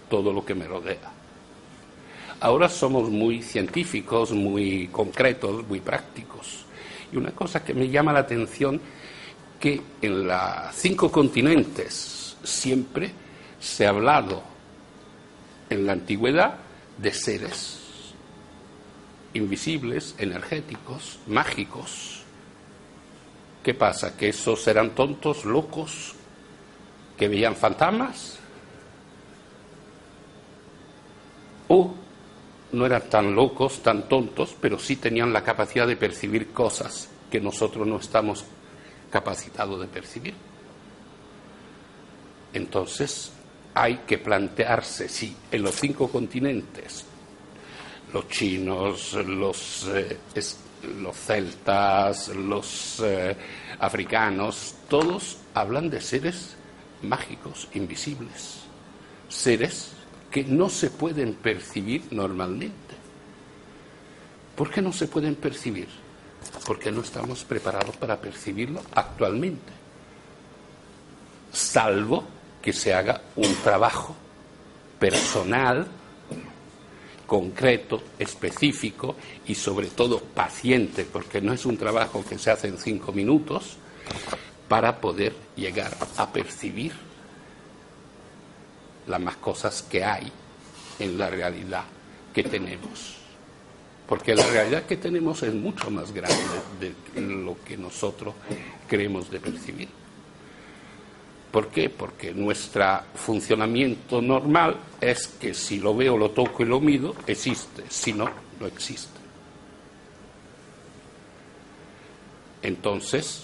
todo 0.07 0.31
lo 0.31 0.45
que 0.45 0.53
me 0.53 0.67
rodea. 0.67 1.11
Ahora 2.39 2.69
somos 2.69 3.09
muy 3.09 3.41
científicos, 3.41 4.31
muy 4.31 4.89
concretos, 4.89 5.67
muy 5.67 5.79
prácticos. 5.79 6.67
Y 7.11 7.17
una 7.17 7.31
cosa 7.31 7.63
que 7.63 7.73
me 7.73 7.89
llama 7.89 8.13
la 8.13 8.19
atención 8.19 8.79
que 9.59 9.81
en 10.01 10.27
los 10.27 10.39
cinco 10.73 11.11
continentes 11.11 12.37
siempre 12.43 13.11
se 13.59 13.85
ha 13.85 13.89
hablado 13.89 14.43
en 15.69 15.85
la 15.85 15.93
antigüedad 15.93 16.55
de 16.97 17.13
seres 17.13 17.81
invisibles, 19.33 20.15
energéticos, 20.17 21.19
mágicos. 21.27 22.23
¿Qué 23.63 23.73
pasa? 23.73 24.15
¿Que 24.15 24.29
esos 24.29 24.65
eran 24.67 24.91
tontos, 24.91 25.43
locos, 25.43 26.13
que 27.17 27.27
veían 27.27 27.55
fantasmas? 27.55 28.39
¿O 31.67 31.93
no 32.71 32.85
eran 32.85 33.09
tan 33.09 33.35
locos, 33.35 33.81
tan 33.81 34.07
tontos, 34.07 34.55
pero 34.59 34.77
sí 34.77 34.97
tenían 34.97 35.33
la 35.33 35.43
capacidad 35.43 35.87
de 35.87 35.97
percibir 35.97 36.51
cosas 36.51 37.09
que 37.29 37.41
nosotros 37.41 37.87
no 37.87 37.97
estamos 37.97 38.45
capacitados 39.15 39.79
de 39.79 39.87
percibir? 39.87 40.33
Entonces, 42.51 43.31
hay 43.73 43.99
que 44.05 44.17
plantearse 44.17 45.07
si 45.07 45.33
en 45.49 45.63
los 45.63 45.75
cinco 45.75 46.09
continentes, 46.09 47.05
los 48.11 48.27
chinos, 48.27 49.13
los, 49.13 49.87
eh, 49.87 50.17
los 50.99 51.15
celtas, 51.15 52.27
los 52.27 53.01
eh, 53.05 53.37
africanos, 53.79 54.75
todos 54.89 55.37
hablan 55.53 55.89
de 55.89 56.01
seres 56.01 56.57
mágicos, 57.01 57.69
invisibles, 57.73 58.63
seres 59.29 59.93
que 60.29 60.43
no 60.43 60.67
se 60.67 60.89
pueden 60.89 61.35
percibir 61.35 62.03
normalmente. 62.11 62.75
¿Por 64.57 64.69
qué 64.69 64.81
no 64.81 64.91
se 64.91 65.07
pueden 65.07 65.35
percibir? 65.35 65.87
Porque 66.65 66.91
no 66.91 67.01
estamos 67.01 67.43
preparados 67.43 67.95
para 67.97 68.19
percibirlo 68.19 68.81
actualmente, 68.93 69.71
salvo 71.51 72.23
que 72.61 72.73
se 72.73 72.93
haga 72.93 73.21
un 73.35 73.53
trabajo 73.57 74.15
personal, 74.99 75.87
concreto, 77.25 78.01
específico 78.19 79.15
y 79.47 79.55
sobre 79.55 79.87
todo 79.87 80.19
paciente, 80.19 81.05
porque 81.05 81.41
no 81.41 81.53
es 81.53 81.65
un 81.65 81.77
trabajo 81.77 82.23
que 82.27 82.37
se 82.37 82.51
hace 82.51 82.67
en 82.67 82.77
cinco 82.77 83.11
minutos, 83.11 83.77
para 84.67 84.99
poder 84.99 85.35
llegar 85.55 85.95
a 86.17 86.31
percibir 86.31 86.93
las 89.07 89.19
más 89.19 89.35
cosas 89.37 89.83
que 89.83 90.03
hay 90.03 90.31
en 90.99 91.17
la 91.17 91.29
realidad 91.29 91.83
que 92.33 92.43
tenemos. 92.43 93.24
Porque 94.07 94.35
la 94.35 94.45
realidad 94.45 94.85
que 94.85 94.97
tenemos 94.97 95.41
es 95.43 95.53
mucho 95.53 95.89
más 95.89 96.11
grande 96.11 96.35
de 96.79 97.21
lo 97.21 97.57
que 97.63 97.75
nosotros 97.75 98.35
creemos 98.87 99.31
de 99.31 99.39
percibir. 99.39 99.89
¿Por 101.51 101.69
qué? 101.69 101.89
Porque 101.89 102.33
nuestro 102.33 102.85
funcionamiento 103.15 104.21
normal 104.21 104.75
es 104.99 105.27
que 105.27 105.53
si 105.53 105.79
lo 105.79 105.95
veo, 105.95 106.17
lo 106.17 106.31
toco 106.31 106.63
y 106.63 106.65
lo 106.65 106.81
mido, 106.81 107.15
existe, 107.27 107.83
si 107.87 108.11
no, 108.11 108.29
no 108.59 108.67
existe. 108.67 109.19
Entonces, 112.61 113.43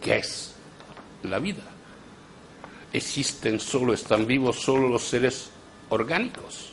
¿qué 0.00 0.18
es 0.18 0.54
la 1.24 1.40
vida? 1.40 1.64
¿Existen 2.92 3.58
solo, 3.58 3.92
están 3.92 4.26
vivos 4.26 4.60
solo 4.60 4.88
los 4.88 5.02
seres 5.02 5.50
orgánicos? 5.88 6.70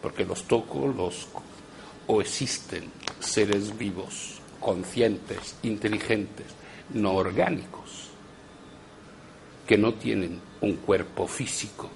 Porque 0.00 0.24
los 0.24 0.44
toco, 0.44 0.86
los... 0.86 1.28
o 2.06 2.20
existen 2.20 2.90
seres 3.20 3.76
vivos, 3.76 4.40
conscientes, 4.60 5.56
inteligentes, 5.62 6.46
no 6.92 7.14
orgánicos 7.14 8.10
que 9.66 9.78
no 9.78 9.94
tienen 9.94 10.40
un 10.60 10.76
cuerpo 10.76 11.26
físico 11.26 11.90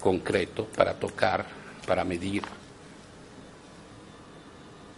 concreto 0.00 0.66
para 0.66 0.94
tocar, 0.94 1.46
para 1.86 2.04
medir. 2.04 2.42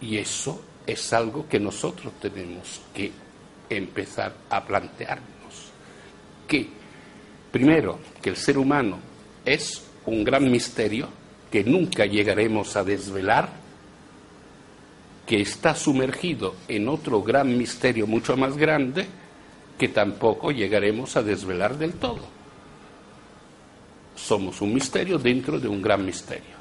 Y 0.01 0.17
eso 0.17 0.61
es 0.85 1.13
algo 1.13 1.47
que 1.47 1.59
nosotros 1.59 2.13
tenemos 2.21 2.81
que 2.93 3.11
empezar 3.69 4.35
a 4.49 4.63
plantearnos. 4.65 5.71
Que, 6.47 6.67
primero, 7.51 7.99
que 8.21 8.29
el 8.29 8.35
ser 8.35 8.57
humano 8.57 8.99
es 9.45 9.83
un 10.05 10.23
gran 10.23 10.49
misterio 10.51 11.07
que 11.49 11.63
nunca 11.63 12.05
llegaremos 12.05 12.75
a 12.75 12.83
desvelar, 12.83 13.49
que 15.27 15.41
está 15.41 15.75
sumergido 15.75 16.55
en 16.69 16.87
otro 16.87 17.21
gran 17.21 17.57
misterio 17.57 18.07
mucho 18.07 18.37
más 18.37 18.55
grande, 18.55 19.05
que 19.77 19.89
tampoco 19.89 20.51
llegaremos 20.51 21.17
a 21.17 21.21
desvelar 21.21 21.77
del 21.77 21.93
todo. 21.93 22.25
Somos 24.15 24.61
un 24.61 24.73
misterio 24.73 25.19
dentro 25.19 25.59
de 25.59 25.67
un 25.67 25.81
gran 25.81 26.05
misterio. 26.05 26.55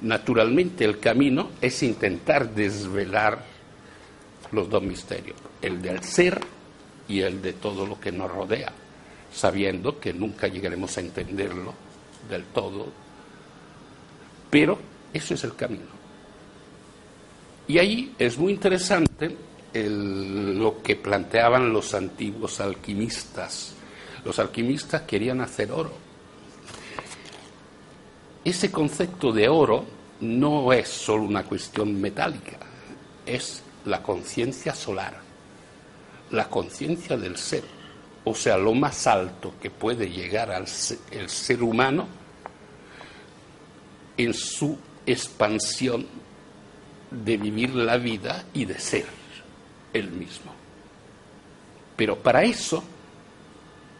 Naturalmente 0.00 0.84
el 0.84 0.98
camino 0.98 1.50
es 1.60 1.84
intentar 1.84 2.52
desvelar 2.52 3.44
los 4.50 4.68
dos 4.68 4.82
misterios, 4.82 5.36
el 5.62 5.80
del 5.80 6.02
ser 6.02 6.40
y 7.06 7.20
el 7.20 7.40
de 7.40 7.52
todo 7.52 7.86
lo 7.86 8.00
que 8.00 8.10
nos 8.10 8.28
rodea, 8.28 8.72
sabiendo 9.32 10.00
que 10.00 10.12
nunca 10.12 10.48
llegaremos 10.48 10.98
a 10.98 11.00
entenderlo 11.00 11.74
del 12.28 12.44
todo, 12.46 12.88
pero 14.50 14.78
eso 15.14 15.34
es 15.34 15.44
el 15.44 15.54
camino. 15.54 16.01
Y 17.68 17.78
ahí 17.78 18.14
es 18.18 18.38
muy 18.38 18.52
interesante 18.52 19.36
lo 19.74 20.82
que 20.82 20.96
planteaban 20.96 21.72
los 21.72 21.94
antiguos 21.94 22.60
alquimistas. 22.60 23.74
Los 24.24 24.38
alquimistas 24.38 25.02
querían 25.02 25.40
hacer 25.40 25.72
oro. 25.72 25.92
Ese 28.44 28.70
concepto 28.70 29.32
de 29.32 29.48
oro 29.48 29.84
no 30.20 30.72
es 30.72 30.88
solo 30.88 31.24
una 31.24 31.44
cuestión 31.44 32.00
metálica, 32.00 32.58
es 33.24 33.62
la 33.84 34.02
conciencia 34.02 34.74
solar, 34.74 35.20
la 36.30 36.48
conciencia 36.48 37.16
del 37.16 37.36
ser, 37.36 37.62
o 38.24 38.34
sea, 38.34 38.56
lo 38.56 38.74
más 38.74 39.06
alto 39.06 39.54
que 39.60 39.70
puede 39.70 40.10
llegar 40.10 40.50
al 40.50 40.66
el 41.10 41.28
ser 41.28 41.62
humano 41.62 42.06
en 44.16 44.34
su 44.34 44.76
expansión 45.06 46.06
de 47.12 47.36
vivir 47.36 47.74
la 47.74 47.98
vida 47.98 48.44
y 48.54 48.64
de 48.64 48.78
ser 48.78 49.06
él 49.92 50.10
mismo. 50.10 50.52
Pero 51.96 52.16
para 52.16 52.42
eso 52.42 52.82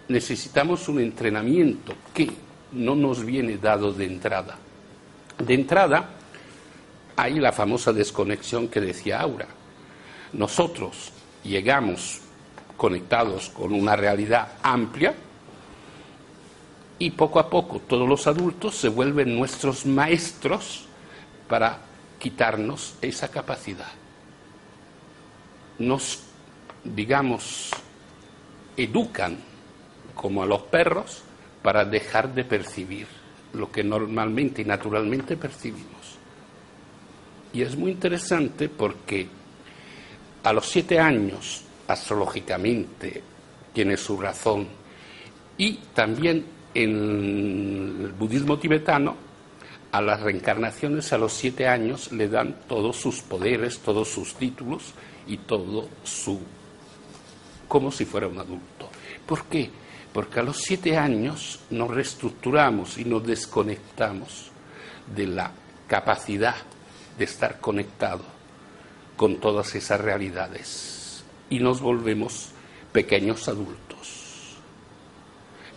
necesitamos 0.09 0.89
un 0.89 1.01
entrenamiento 1.01 1.95
que 2.15 2.31
no 2.73 2.95
nos 2.95 3.25
viene 3.25 3.59
dado 3.59 3.93
de 3.93 4.07
entrada. 4.07 4.57
De 5.39 5.55
entrada 5.55 6.11
hay 7.17 7.35
la 7.35 7.53
famosa 7.53 7.93
desconexión 7.93 8.69
que 8.69 8.81
decía 8.81 9.21
Aura. 9.21 9.47
Nosotros 10.33 11.13
llegamos 11.45 12.21
conectados 12.77 13.51
con 13.51 13.75
una 13.75 13.95
realidad 13.95 14.55
amplia 14.63 15.15
y 16.99 17.11
poco 17.11 17.39
a 17.39 17.51
poco 17.51 17.81
todos 17.81 18.09
los 18.09 18.27
adultos 18.27 18.77
se 18.77 18.89
vuelven 18.89 19.37
nuestros 19.37 19.85
maestros 19.85 20.87
para 21.49 21.92
quitarnos 22.23 22.95
esa 23.03 23.33
capacidad. 23.33 23.91
Nos, 25.81 26.23
digamos, 26.85 27.73
educan 28.77 29.39
como 30.15 30.45
a 30.45 30.47
los 30.47 30.63
perros 30.63 31.25
para 31.65 31.85
dejar 31.85 32.33
de 32.33 32.45
percibir 32.45 33.09
lo 33.55 33.73
que 33.73 33.83
normalmente 33.83 34.63
y 34.63 34.65
naturalmente 34.65 35.37
percibimos. 35.37 36.17
Y 37.53 37.63
es 37.63 37.77
muy 37.77 37.91
interesante 37.91 38.69
porque 38.69 39.27
a 40.45 40.53
los 40.53 40.67
siete 40.67 41.01
años, 41.01 41.65
astrológicamente, 41.89 43.21
tiene 43.73 43.97
su 43.97 44.21
razón, 44.21 44.69
y 45.59 45.75
también 45.93 46.45
en 46.73 47.99
el 48.05 48.13
budismo 48.13 48.61
tibetano, 48.61 49.32
a 49.93 50.01
las 50.01 50.21
reencarnaciones 50.21 51.13
a 51.13 51.19
los 51.19 51.35
siete 51.35 51.69
años 51.69 52.13
le 52.13 52.29
dan 52.29 52.57
todos 52.67 52.97
sus 52.97 53.21
poderes, 53.21 53.79
todos 53.81 54.09
sus 54.09 54.35
títulos 54.35 54.95
y 55.27 55.37
todo 55.37 55.87
su. 56.03 56.41
como 57.69 57.93
si 57.93 58.07
fuera 58.07 58.27
un 58.27 58.39
adulto. 58.39 58.89
¿Por 59.27 59.45
qué? 59.45 59.71
Porque 60.13 60.41
a 60.41 60.43
los 60.43 60.59
siete 60.59 60.97
años 60.97 61.61
nos 61.71 61.91
reestructuramos 61.91 62.99
y 62.99 63.05
nos 63.05 63.25
desconectamos 63.27 64.51
de 65.15 65.27
la 65.27 65.53
capacidad 65.87 66.57
de 67.19 67.25
estar 67.25 67.61
conectado 67.61 68.25
con 69.17 69.41
todas 69.41 69.75
esas 69.75 70.01
realidades 70.01 71.23
y 71.51 71.59
nos 71.59 71.83
volvemos 71.83 72.49
pequeños 72.93 73.47
adultos. 73.47 74.57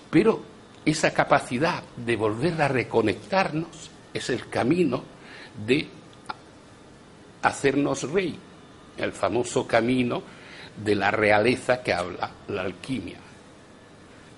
Pero 0.10 0.41
esa 0.86 1.13
capacidad 1.13 1.84
de 1.97 2.15
volver 2.15 2.62
a 2.62 2.69
reconectarnos 2.69 3.91
es 4.15 4.30
el 4.30 4.47
camino 4.47 5.04
de 5.67 5.88
hacernos 7.41 8.10
rey, 8.12 8.39
el 8.97 9.12
famoso 9.12 9.67
camino 9.67 10.23
de 10.84 10.95
la 10.95 11.12
realeza 11.12 11.84
que 11.84 11.93
habla 11.93 12.32
la 12.47 12.62
alquimia. 12.62 13.17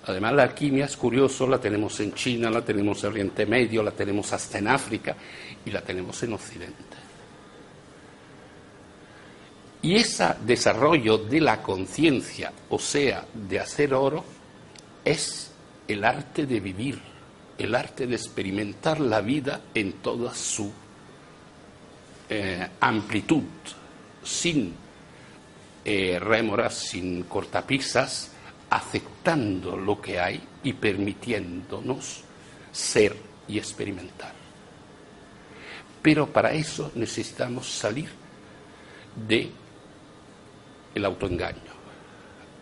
Además, 0.07 0.33
la 0.33 0.43
alquimia 0.43 0.85
es 0.85 0.97
curioso, 0.97 1.47
la 1.47 1.59
tenemos 1.59 1.99
en 1.99 2.13
China, 2.13 2.49
la 2.49 2.63
tenemos 2.63 3.03
en 3.03 3.11
Oriente 3.11 3.45
Medio, 3.45 3.83
la 3.83 3.91
tenemos 3.91 4.33
hasta 4.33 4.57
en 4.57 4.67
África 4.67 5.15
y 5.63 5.69
la 5.69 5.81
tenemos 5.81 6.21
en 6.23 6.33
Occidente. 6.33 6.97
Y 9.81 9.95
ese 9.95 10.27
desarrollo 10.43 11.19
de 11.19 11.39
la 11.39 11.61
conciencia, 11.61 12.51
o 12.69 12.79
sea, 12.79 13.25
de 13.33 13.59
hacer 13.59 13.93
oro, 13.93 14.23
es 15.05 15.51
el 15.87 16.03
arte 16.03 16.45
de 16.45 16.59
vivir, 16.59 16.99
el 17.57 17.75
arte 17.75 18.07
de 18.07 18.15
experimentar 18.15 18.99
la 18.99 19.21
vida 19.21 19.61
en 19.73 19.93
toda 19.93 20.33
su 20.33 20.71
eh, 22.29 22.67
amplitud, 22.79 23.43
sin 24.23 24.73
eh, 25.85 26.19
rémoras, 26.19 26.75
sin 26.75 27.23
cortapisas, 27.23 28.31
aceptando 28.69 29.77
lo 29.77 30.01
que 30.01 30.19
hay 30.19 30.43
y 30.63 30.73
permitiéndonos 30.73 32.21
ser 32.71 33.15
y 33.47 33.57
experimentar. 33.57 34.33
Pero 36.01 36.27
para 36.27 36.53
eso 36.53 36.91
necesitamos 36.95 37.69
salir 37.69 38.09
de 39.27 39.49
el 40.93 41.05
autoengaño, 41.05 41.57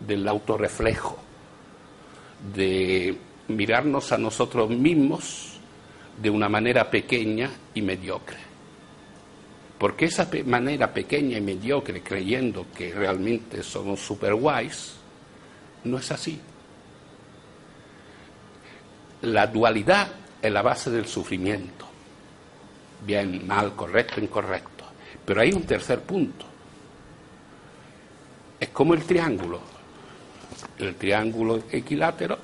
del 0.00 0.26
autorreflejo, 0.28 1.18
de 2.54 3.18
mirarnos 3.48 4.12
a 4.12 4.18
nosotros 4.18 4.70
mismos 4.70 5.58
de 6.20 6.30
una 6.30 6.48
manera 6.48 6.90
pequeña 6.90 7.50
y 7.74 7.82
mediocre. 7.82 8.38
Porque 9.78 10.06
esa 10.06 10.28
manera 10.46 10.92
pequeña 10.92 11.36
y 11.36 11.42
mediocre, 11.42 12.02
creyendo 12.02 12.66
que 12.74 12.92
realmente 12.94 13.62
somos 13.62 14.00
super 14.00 14.34
guays, 14.34 14.94
no 15.84 15.98
es 15.98 16.10
así. 16.10 16.40
La 19.22 19.46
dualidad 19.46 20.08
es 20.40 20.50
la 20.50 20.62
base 20.62 20.90
del 20.90 21.06
sufrimiento. 21.06 21.86
Bien, 23.04 23.46
mal, 23.46 23.74
correcto, 23.74 24.20
incorrecto. 24.20 24.84
Pero 25.24 25.40
hay 25.40 25.52
un 25.52 25.64
tercer 25.64 26.00
punto. 26.00 26.46
Es 28.58 28.70
como 28.70 28.94
el 28.94 29.04
triángulo. 29.04 29.60
El 30.78 30.94
triángulo 30.94 31.64
equilátero 31.70 32.38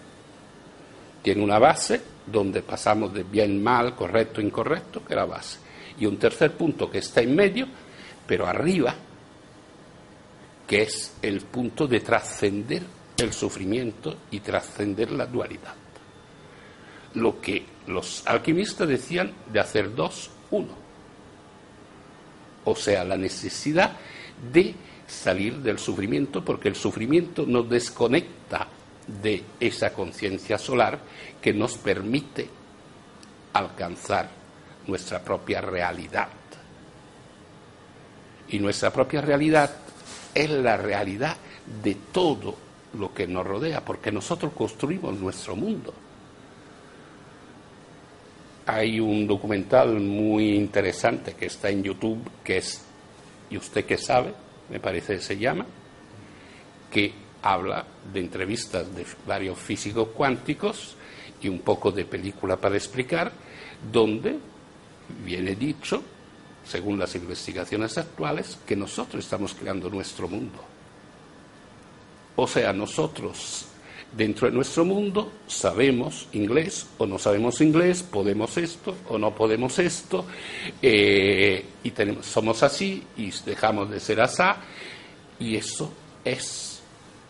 tiene 1.23 1.43
una 1.43 1.59
base 1.59 2.01
donde 2.27 2.63
pasamos 2.63 3.13
de 3.15 3.23
bien, 3.23 3.63
mal, 3.63 3.95
correcto, 3.95 4.41
incorrecto, 4.41 5.05
que 5.05 5.13
es 5.13 5.17
la 5.17 5.25
base. 5.25 5.59
Y 5.99 6.07
un 6.07 6.19
tercer 6.19 6.53
punto 6.57 6.91
que 6.91 6.99
está 6.99 7.21
en 7.21 7.35
medio, 7.35 7.67
pero 8.27 8.47
arriba, 8.47 8.95
que 10.67 10.83
es 10.83 11.17
el 11.23 11.41
punto 11.43 11.87
de 11.87 12.01
trascender 12.01 12.83
el 13.19 13.33
sufrimiento 13.33 14.17
y 14.31 14.41
trascender 14.41 15.11
la 15.13 15.27
dualidad. 15.27 15.75
Lo 17.15 17.41
que 17.41 17.65
los 17.87 18.27
alquimistas 18.27 18.89
decían 18.89 19.33
de 19.53 19.61
hacer 19.61 19.95
dos, 19.95 20.31
uno. 20.51 20.75
O 22.65 22.75
sea, 22.75 23.05
la 23.05 23.17
necesidad 23.17 23.97
de 24.53 24.75
salir 25.07 25.59
del 25.59 25.79
sufrimiento 25.79 26.45
porque 26.45 26.69
el 26.69 26.77
sufrimiento 26.77 27.45
nos 27.47 27.69
desconecta 27.69 28.69
de 29.21 29.45
esa 29.61 29.93
conciencia 29.93 30.59
solar 30.59 30.99
que 31.41 31.53
nos 31.53 31.77
permite 31.77 32.49
alcanzar 33.53 34.31
nuestra 34.87 35.23
propia 35.23 35.61
realidad. 35.61 36.29
Y 38.49 38.59
nuestra 38.59 38.93
propia 38.93 39.21
realidad 39.21 39.71
es 40.35 40.51
la 40.51 40.77
realidad 40.77 41.37
de 41.83 41.97
todo 42.13 42.57
lo 42.99 43.13
que 43.13 43.27
nos 43.27 43.47
rodea, 43.47 43.85
porque 43.85 44.13
nosotros 44.13 44.53
construimos 44.53 45.19
nuestro 45.19 45.57
mundo. 45.57 45.95
Hay 48.67 49.01
un 49.01 49.27
documental 49.27 49.99
muy 50.01 50.55
interesante 50.55 51.35
que 51.35 51.47
está 51.47 51.71
en 51.71 51.83
YouTube, 51.83 52.23
que 52.45 52.59
es 52.59 52.85
¿Y 53.53 53.59
usted 53.59 53.85
qué 53.85 53.99
sabe? 53.99 54.33
Me 54.71 54.81
parece 54.81 55.17
que 55.17 55.21
se 55.21 55.37
llama, 55.37 55.67
que 56.91 57.13
habla 57.43 57.85
de 58.13 58.21
entrevistas 58.21 58.95
de 58.95 59.05
varios 59.27 59.59
físicos 59.59 60.09
cuánticos 60.15 60.95
y 61.41 61.49
un 61.49 61.59
poco 61.61 61.91
de 61.91 62.05
película 62.05 62.57
para 62.57 62.77
explicar, 62.77 63.33
donde 63.93 64.39
viene 65.25 65.57
dicho, 65.57 66.03
según 66.65 66.99
las 66.99 67.15
investigaciones 67.17 67.99
actuales, 67.99 68.59
que 68.65 68.77
nosotros 68.77 69.25
estamos 69.25 69.55
creando 69.55 69.91
nuestro 69.91 70.29
mundo. 70.29 70.63
O 72.37 72.47
sea, 72.47 72.73
nosotros 72.73 73.67
dentro 74.17 74.49
de 74.49 74.55
nuestro 74.55 74.85
mundo 74.85 75.33
sabemos 75.47 76.29
inglés 76.33 76.87
o 76.99 77.07
no 77.07 77.19
sabemos 77.19 77.61
inglés, 77.61 78.03
podemos 78.03 78.57
esto 78.59 78.95
o 79.09 79.19
no 79.19 79.35
podemos 79.35 79.79
esto, 79.79 80.27
eh, 80.81 81.65
y 81.83 81.93
somos 82.23 82.63
así 82.63 83.03
y 83.17 83.31
dejamos 83.45 83.91
de 83.91 84.01
ser 84.01 84.21
así, 84.21 84.43
y 85.41 85.57
eso 85.57 85.93
es 86.25 86.72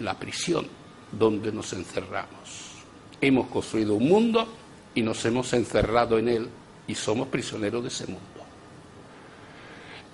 la 0.03 0.19
prisión 0.19 0.67
donde 1.11 1.53
nos 1.53 1.73
encerramos. 1.73 2.73
Hemos 3.21 3.49
construido 3.49 3.95
un 3.95 4.09
mundo 4.09 4.49
y 4.95 5.03
nos 5.03 5.25
hemos 5.25 5.53
encerrado 5.53 6.19
en 6.19 6.29
él 6.29 6.49
y 6.87 6.95
somos 6.95 7.29
prisioneros 7.29 7.83
de 7.83 7.89
ese 7.89 8.07
mundo. 8.07 8.21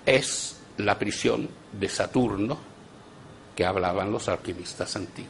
Es 0.05 0.59
la 0.77 0.97
prisión 0.97 1.49
de 1.71 1.89
Saturno 1.89 2.57
que 3.55 3.65
hablaban 3.65 4.11
los 4.11 4.29
alquimistas 4.29 4.95
antiguos. 4.95 5.29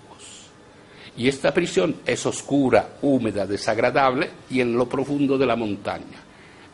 Y 1.18 1.28
esta 1.28 1.54
prisión 1.54 1.98
es 2.06 2.26
oscura, 2.26 2.98
húmeda, 3.02 3.46
desagradable 3.46 4.30
y 4.50 4.62
en 4.62 4.76
lo 4.78 4.88
profundo 4.88 5.38
de 5.38 5.46
la 5.46 5.56
montaña, 5.56 6.24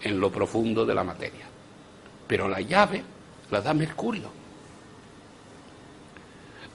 en 0.02 0.20
lo 0.20 0.32
profundo 0.32 0.86
de 0.86 0.94
la 0.94 1.04
materia. 1.04 1.46
Pero 2.28 2.48
la 2.48 2.62
llave 2.62 3.04
la 3.52 3.62
da 3.62 3.74
Mercurio. 3.74 4.45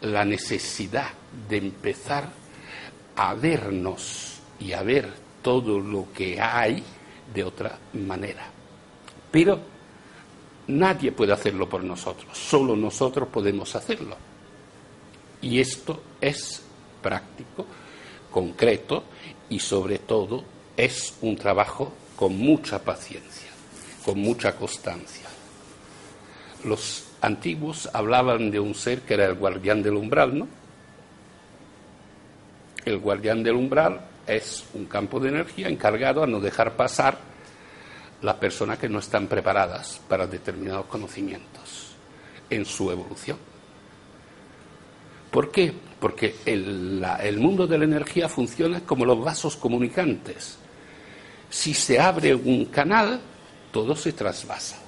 La 0.03 0.25
necesidad 0.25 1.11
de 1.49 1.59
empezar 1.59 2.31
a 3.17 3.35
vernos 3.35 4.41
y 4.59 4.73
a 4.73 4.83
ver 4.83 5.13
todo 5.43 5.79
lo 5.79 6.09
que 6.13 6.41
hay 6.41 6.83
de 7.33 7.45
otra 7.45 7.79
manera. 7.95 8.47
Pero 9.31 9.61
nadie 10.69 11.13
puede 11.13 11.33
hacerlo 11.33 11.69
por 11.69 11.83
nosotros, 11.85 12.37
solo 12.37 12.77
nosotros 12.77 13.29
podemos 13.29 13.75
hacerlo 13.75 14.17
Y 15.43 15.59
esto 15.61 16.03
es 16.21 16.63
práctico, 17.03 17.67
concreto 18.31 19.05
y 19.49 19.59
sobre 19.59 19.99
todo 19.99 20.45
es 20.77 21.15
un 21.23 21.37
trabajo 21.37 21.93
con 22.17 22.37
mucha 22.37 22.83
paciencia, 22.83 23.49
con 24.05 24.19
mucha 24.19 24.55
constancia. 24.57 25.27
Los 26.65 27.05
antiguos 27.21 27.89
hablaban 27.93 28.51
de 28.51 28.61
un 28.61 28.75
ser 28.75 29.03
que 29.03 29.15
era 29.15 29.27
el 29.27 29.35
guardián 29.35 29.83
del 29.83 29.95
umbral, 29.95 30.39
¿no? 30.39 30.49
El 32.85 32.99
guardián 32.99 33.43
del 33.43 33.57
umbral 33.57 34.01
es 34.27 34.65
un 34.75 34.87
campo 34.87 35.21
de 35.21 35.29
energía 35.29 35.69
encargado 35.69 36.23
a 36.23 36.27
no 36.27 36.41
dejar 36.41 36.77
pasar 36.77 37.19
las 38.23 38.37
personas 38.37 38.79
que 38.79 38.89
no 38.89 38.99
están 38.99 39.27
preparadas 39.27 40.01
para 40.09 40.27
determinados 40.27 40.87
conocimientos 40.87 41.95
en 42.49 42.65
su 42.65 42.91
evolución. 42.91 43.39
¿Por 45.31 45.51
qué? 45.51 45.73
Porque 46.01 46.37
el, 46.45 47.39
mundo 47.39 47.67
de 47.67 47.79
la 47.79 47.85
energía 47.85 48.29
funciona 48.29 48.81
como 48.81 49.05
los 49.05 49.23
vasos 49.23 49.57
comunicantes. 49.57 50.59
Si 51.49 51.73
se 51.73 52.01
abre 52.01 52.35
un 52.35 52.67
canal, 52.67 53.21
todo 53.71 53.95
se 53.95 54.13
trasvasa. 54.13 54.79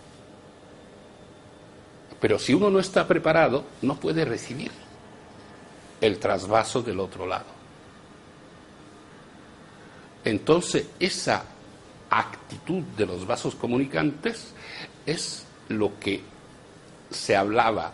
Pero 2.23 2.39
si 2.39 2.55
uno 2.55 2.71
no 2.71 2.79
está 2.79 3.09
preparado, 3.09 3.65
no 3.83 3.97
puede 3.97 4.25
recibir 4.25 4.71
el 6.01 6.21
trasvaso 6.21 6.81
del 6.81 7.01
otro 7.01 7.27
lado. 7.27 7.47
Entonces, 10.25 10.87
esa 11.01 11.45
actitud 12.09 12.85
de 12.97 13.07
los 13.07 13.27
vasos 13.27 13.57
comunicantes 13.57 14.53
es 15.05 15.45
lo 15.69 15.99
que 15.99 16.23
se 17.11 17.35
hablaba 17.35 17.93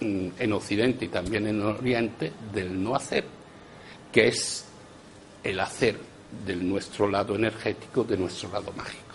mm, 0.00 0.28
en 0.38 0.52
Occidente 0.52 1.06
y 1.06 1.08
también 1.08 1.48
en 1.48 1.60
Oriente 1.62 2.32
del 2.52 2.80
no 2.80 2.94
hacer, 2.94 3.24
que 4.12 4.28
es 4.28 4.66
el 5.42 5.58
hacer 5.58 5.98
de 6.46 6.54
nuestro 6.54 7.08
lado 7.10 7.34
energético, 7.34 8.04
de 8.04 8.18
nuestro 8.18 8.52
lado 8.52 8.70
mágico. 8.76 9.05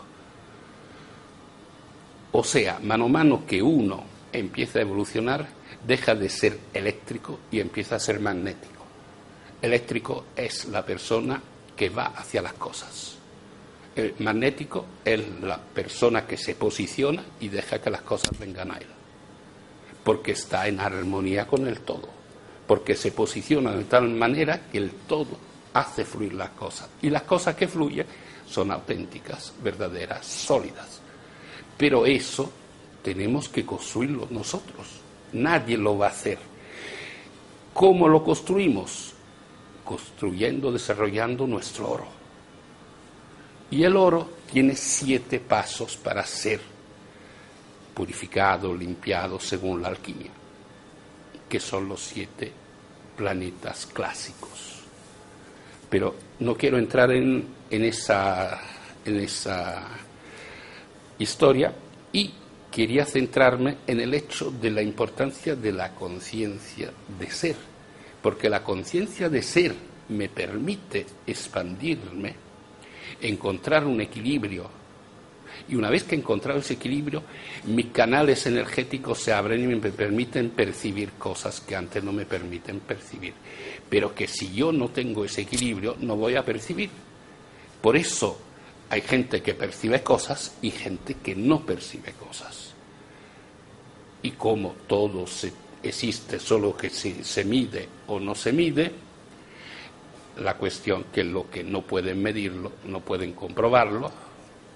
O 2.34 2.44
sea, 2.44 2.80
mano 2.82 3.06
a 3.06 3.10
mano 3.10 3.46
que 3.46 3.62
uno 3.62 4.04
empieza 4.32 4.80
a 4.80 4.84
evolucionar, 4.84 5.48
deja 5.86 6.16
de 6.16 6.30
ser 6.30 6.58
eléctrico 6.74 7.40
y 7.52 7.60
empieza 7.60 7.96
a 7.96 8.00
ser 8.00 8.20
magnético. 8.20 8.86
Eléctrico 9.62 10.26
es 10.36 10.66
la 10.66 10.86
persona 10.86 11.42
que 11.76 11.90
va 11.90 12.06
hacia 12.06 12.42
las 12.42 12.54
cosas. 12.54 13.18
El 13.96 14.16
magnético 14.20 14.86
es 15.04 15.20
la 15.42 15.58
persona 15.58 16.26
que 16.26 16.38
se 16.38 16.56
posiciona 16.56 17.24
y 17.42 17.50
deja 17.50 17.82
que 17.82 17.90
las 17.90 18.02
cosas 18.02 18.40
vengan 18.40 18.72
a 18.72 18.78
él, 18.78 18.88
porque 20.04 20.32
está 20.32 20.68
en 20.68 20.80
armonía 20.80 21.46
con 21.46 21.68
el 21.68 21.82
todo, 21.82 22.08
porque 22.66 22.96
se 22.96 23.12
posiciona 23.12 23.74
de 23.74 23.84
tal 23.84 24.08
manera 24.08 24.68
que 24.72 24.78
el 24.78 24.92
todo 24.92 25.38
hace 25.74 26.06
fluir 26.06 26.34
las 26.34 26.52
cosas. 26.52 26.90
Y 27.02 27.10
las 27.10 27.24
cosas 27.24 27.56
que 27.56 27.68
fluyen 27.68 28.06
son 28.48 28.72
auténticas, 28.72 29.54
verdaderas, 29.62 30.26
sólidas. 30.26 31.01
Pero 31.78 32.06
eso 32.06 32.52
tenemos 33.02 33.50
que 33.50 33.66
construirlo 33.66 34.28
nosotros. 34.30 34.88
Nadie 35.34 35.78
lo 35.78 35.98
va 35.98 36.08
a 36.08 36.12
hacer. 36.12 36.38
¿Cómo 37.74 38.08
lo 38.08 38.24
construimos? 38.24 39.12
construyendo, 39.92 40.72
desarrollando 40.72 41.46
nuestro 41.46 41.90
oro. 41.92 42.08
Y 43.70 43.84
el 43.84 43.96
oro 43.96 44.30
tiene 44.52 44.76
siete 44.76 45.40
pasos 45.40 45.98
para 45.98 46.26
ser 46.26 46.62
purificado, 47.94 48.74
limpiado 48.74 49.38
según 49.40 49.82
la 49.82 49.90
alquimia, 49.90 50.32
que 51.50 51.60
son 51.60 51.88
los 51.90 52.02
siete 52.02 52.52
planetas 53.18 53.86
clásicos. 53.88 54.80
Pero 55.90 56.16
no 56.40 56.56
quiero 56.56 56.78
entrar 56.78 57.12
en, 57.12 57.46
en, 57.70 57.84
esa, 57.84 58.62
en 59.04 59.18
esa 59.18 59.90
historia 61.24 61.74
y 62.12 62.32
quería 62.72 63.06
centrarme 63.06 63.78
en 63.88 64.00
el 64.00 64.14
hecho 64.14 64.52
de 64.52 64.72
la 64.72 64.82
importancia 64.82 65.56
de 65.56 65.72
la 65.72 65.94
conciencia 65.94 66.92
de 67.20 67.30
ser 67.30 67.72
porque 68.22 68.50
la 68.50 68.64
conciencia 68.64 69.30
de 69.30 69.42
ser 69.42 69.74
me 70.10 70.30
permite 70.30 71.06
expandirme, 71.26 72.36
encontrar 73.22 73.86
un 73.86 74.02
equilibrio. 74.02 74.70
Y 75.68 75.76
una 75.76 75.90
vez 75.90 76.04
que 76.04 76.16
he 76.16 76.18
encontrado 76.18 76.60
ese 76.60 76.74
equilibrio, 76.74 77.24
mis 77.66 77.88
canales 77.88 78.46
energéticos 78.46 79.20
se 79.20 79.34
abren 79.34 79.64
y 79.64 79.68
me 79.68 79.92
permiten 79.92 80.50
percibir 80.52 81.12
cosas 81.14 81.62
que 81.62 81.76
antes 81.76 82.04
no 82.04 82.12
me 82.12 82.26
permiten 82.26 82.80
percibir. 82.80 83.34
Pero 83.90 84.14
que 84.14 84.28
si 84.28 84.54
yo 84.54 84.72
no 84.72 84.90
tengo 84.90 85.26
ese 85.26 85.42
equilibrio, 85.42 85.98
no 86.00 86.16
voy 86.16 86.36
a 86.36 86.46
percibir. 86.46 86.90
Por 87.82 87.96
eso 87.96 88.40
hay 88.92 89.00
gente 89.00 89.42
que 89.42 89.54
percibe 89.54 90.04
cosas 90.04 90.58
y 90.62 90.70
gente 90.70 91.14
que 91.24 91.34
no 91.34 91.66
percibe 91.66 92.12
cosas. 92.12 92.74
Y 94.22 94.32
como 94.32 94.76
todo 94.86 95.26
se 95.26 95.54
existe 95.82 96.38
solo 96.42 96.76
que 96.76 96.90
si 96.90 97.24
se 97.24 97.46
mide 97.46 97.88
o 98.08 98.20
no 98.20 98.36
se 98.36 98.52
mide, 98.52 98.92
la 100.40 100.58
cuestión 100.58 101.06
que 101.06 101.24
lo 101.24 101.50
que 101.50 101.64
no 101.64 101.84
pueden 101.84 102.22
medirlo, 102.22 102.74
no 102.84 103.00
pueden 103.00 103.32
comprobarlo, 103.32 104.12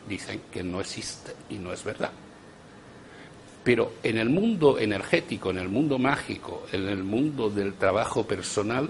dicen 0.08 0.44
que 0.50 0.64
no 0.64 0.80
existe 0.80 1.34
y 1.50 1.56
no 1.56 1.74
es 1.74 1.84
verdad. 1.84 2.12
Pero 3.66 3.96
en 4.02 4.18
el 4.18 4.30
mundo 4.30 4.80
energético, 4.80 5.50
en 5.50 5.58
el 5.58 5.68
mundo 5.68 6.00
mágico, 6.00 6.68
en 6.72 6.88
el 6.88 7.04
mundo 7.04 7.50
del 7.50 7.74
trabajo 7.74 8.26
personal, 8.26 8.90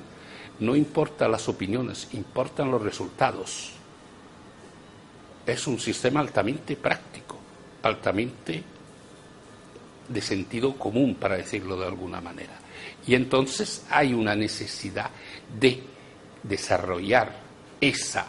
no 0.59 0.75
importan 0.75 1.31
las 1.31 1.49
opiniones, 1.49 2.09
importan 2.13 2.69
los 2.69 2.83
resultados. 2.83 3.74
Es 5.45 5.67
un 5.67 5.79
sistema 5.79 6.19
altamente 6.19 6.75
práctico, 6.75 7.37
altamente 7.83 8.63
de 10.07 10.21
sentido 10.21 10.75
común, 10.75 11.15
para 11.15 11.37
decirlo 11.37 11.77
de 11.77 11.87
alguna 11.87 12.21
manera. 12.21 12.59
Y 13.07 13.15
entonces 13.15 13.85
hay 13.89 14.13
una 14.13 14.35
necesidad 14.35 15.09
de 15.59 15.81
desarrollar 16.43 17.31
esa, 17.81 18.27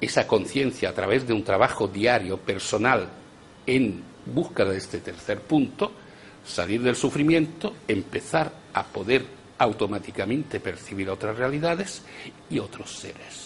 esa 0.00 0.26
conciencia 0.26 0.90
a 0.90 0.92
través 0.92 1.26
de 1.26 1.32
un 1.32 1.44
trabajo 1.44 1.88
diario, 1.88 2.38
personal, 2.38 3.08
en 3.66 4.02
búsqueda 4.26 4.70
de 4.70 4.78
este 4.78 4.98
tercer 5.00 5.40
punto, 5.40 5.92
salir 6.44 6.82
del 6.82 6.96
sufrimiento, 6.96 7.74
empezar 7.88 8.52
a 8.72 8.84
poder 8.84 9.24
automáticamente 9.58 10.60
percibir 10.60 11.08
otras 11.10 11.36
realidades 11.36 12.02
y 12.50 12.58
otros 12.58 12.90
seres. 12.90 13.45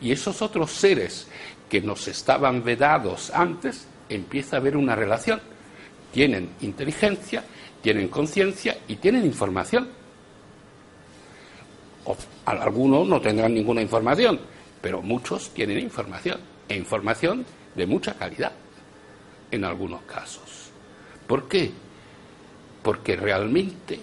Y 0.00 0.12
esos 0.12 0.42
otros 0.42 0.72
seres 0.72 1.26
que 1.68 1.80
nos 1.80 2.08
estaban 2.08 2.62
vedados 2.62 3.30
antes, 3.30 3.86
empieza 4.08 4.56
a 4.56 4.60
haber 4.60 4.76
una 4.76 4.94
relación. 4.94 5.40
Tienen 6.12 6.50
inteligencia, 6.60 7.44
tienen 7.82 8.08
conciencia 8.08 8.78
y 8.88 8.96
tienen 8.96 9.24
información. 9.24 9.88
algunos 12.44 13.08
no 13.08 13.20
tendrán 13.20 13.52
ninguna 13.52 13.82
información, 13.82 14.38
pero 14.80 15.02
muchos 15.02 15.50
tienen 15.50 15.78
información, 15.80 16.38
e 16.68 16.76
información 16.76 17.44
de 17.74 17.86
mucha 17.86 18.14
calidad 18.14 18.52
en 19.50 19.64
algunos 19.64 20.02
casos. 20.02 20.70
¿Por 21.26 21.48
qué? 21.48 21.72
Porque 22.82 23.16
realmente 23.16 24.00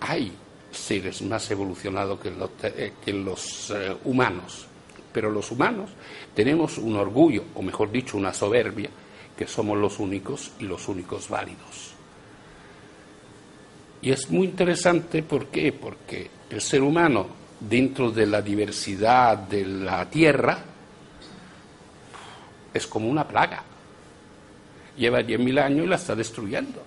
hay 0.00 0.32
seres 0.78 1.22
más 1.22 1.50
evolucionados 1.50 2.20
que 2.20 2.30
los, 2.30 2.50
eh, 2.62 2.92
los 3.12 3.70
eh, 3.70 3.96
humanos, 4.04 4.66
pero 5.12 5.30
los 5.30 5.50
humanos 5.50 5.90
tenemos 6.34 6.78
un 6.78 6.96
orgullo, 6.96 7.44
o 7.54 7.62
mejor 7.62 7.90
dicho, 7.90 8.16
una 8.16 8.32
soberbia, 8.32 8.90
que 9.36 9.46
somos 9.46 9.78
los 9.78 9.98
únicos 9.98 10.52
y 10.60 10.64
los 10.64 10.88
únicos 10.88 11.28
válidos. 11.28 11.92
Y 14.02 14.10
es 14.10 14.30
muy 14.30 14.46
interesante, 14.46 15.22
¿por 15.22 15.46
qué? 15.46 15.72
Porque 15.72 16.30
el 16.50 16.60
ser 16.60 16.82
humano, 16.82 17.26
dentro 17.60 18.10
de 18.10 18.26
la 18.26 18.42
diversidad 18.42 19.36
de 19.36 19.64
la 19.64 20.08
Tierra, 20.08 20.58
es 22.72 22.86
como 22.86 23.08
una 23.08 23.26
plaga. 23.26 23.62
Lleva 24.96 25.20
10.000 25.20 25.60
años 25.60 25.86
y 25.86 25.88
la 25.88 25.96
está 25.96 26.14
destruyendo. 26.14 26.82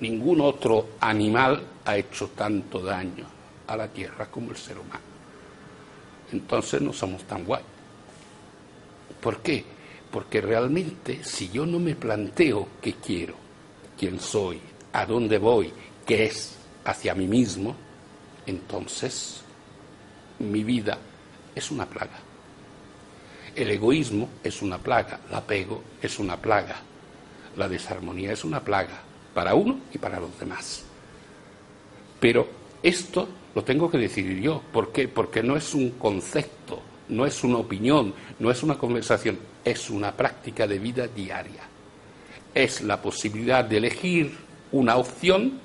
Ningún 0.00 0.40
otro 0.40 0.90
animal 1.00 1.62
ha 1.84 1.96
hecho 1.96 2.28
tanto 2.28 2.80
daño 2.80 3.26
a 3.66 3.76
la 3.76 3.88
Tierra 3.88 4.26
como 4.30 4.50
el 4.50 4.56
ser 4.56 4.78
humano. 4.78 5.00
Entonces 6.32 6.80
no 6.80 6.92
somos 6.92 7.24
tan 7.24 7.44
guay. 7.44 7.62
¿Por 9.20 9.40
qué? 9.42 9.64
Porque 10.10 10.40
realmente 10.40 11.22
si 11.22 11.50
yo 11.50 11.66
no 11.66 11.78
me 11.78 11.94
planteo 11.94 12.68
qué 12.80 12.94
quiero, 12.94 13.34
quién 13.98 14.18
soy, 14.18 14.60
a 14.92 15.04
dónde 15.06 15.38
voy, 15.38 15.72
qué 16.06 16.24
es 16.24 16.56
hacia 16.84 17.14
mí 17.14 17.26
mismo, 17.26 17.76
entonces 18.46 19.42
mi 20.38 20.64
vida 20.64 20.98
es 21.54 21.70
una 21.70 21.86
plaga. 21.86 22.18
El 23.54 23.70
egoísmo 23.70 24.28
es 24.42 24.62
una 24.62 24.78
plaga, 24.78 25.20
el 25.28 25.34
apego 25.34 25.82
es 26.00 26.18
una 26.18 26.36
plaga, 26.36 26.76
la 27.56 27.68
desarmonía 27.68 28.32
es 28.32 28.44
una 28.44 28.60
plaga. 28.60 29.02
Para 29.40 29.54
uno 29.54 29.78
y 29.90 29.96
para 29.96 30.20
los 30.20 30.38
demás. 30.38 30.82
Pero 32.20 32.46
esto 32.82 33.26
lo 33.54 33.64
tengo 33.64 33.90
que 33.90 33.96
decidir 33.96 34.38
yo. 34.38 34.60
¿Por 34.70 34.92
qué? 34.92 35.08
Porque 35.08 35.42
no 35.42 35.56
es 35.56 35.72
un 35.72 35.92
concepto, 35.92 36.82
no 37.08 37.24
es 37.24 37.42
una 37.42 37.56
opinión, 37.56 38.12
no 38.38 38.50
es 38.50 38.62
una 38.62 38.76
conversación, 38.76 39.38
es 39.64 39.88
una 39.88 40.12
práctica 40.12 40.66
de 40.66 40.78
vida 40.78 41.08
diaria. 41.08 41.62
Es 42.54 42.82
la 42.82 43.00
posibilidad 43.00 43.64
de 43.64 43.78
elegir 43.78 44.36
una 44.72 44.98
opción 44.98 45.58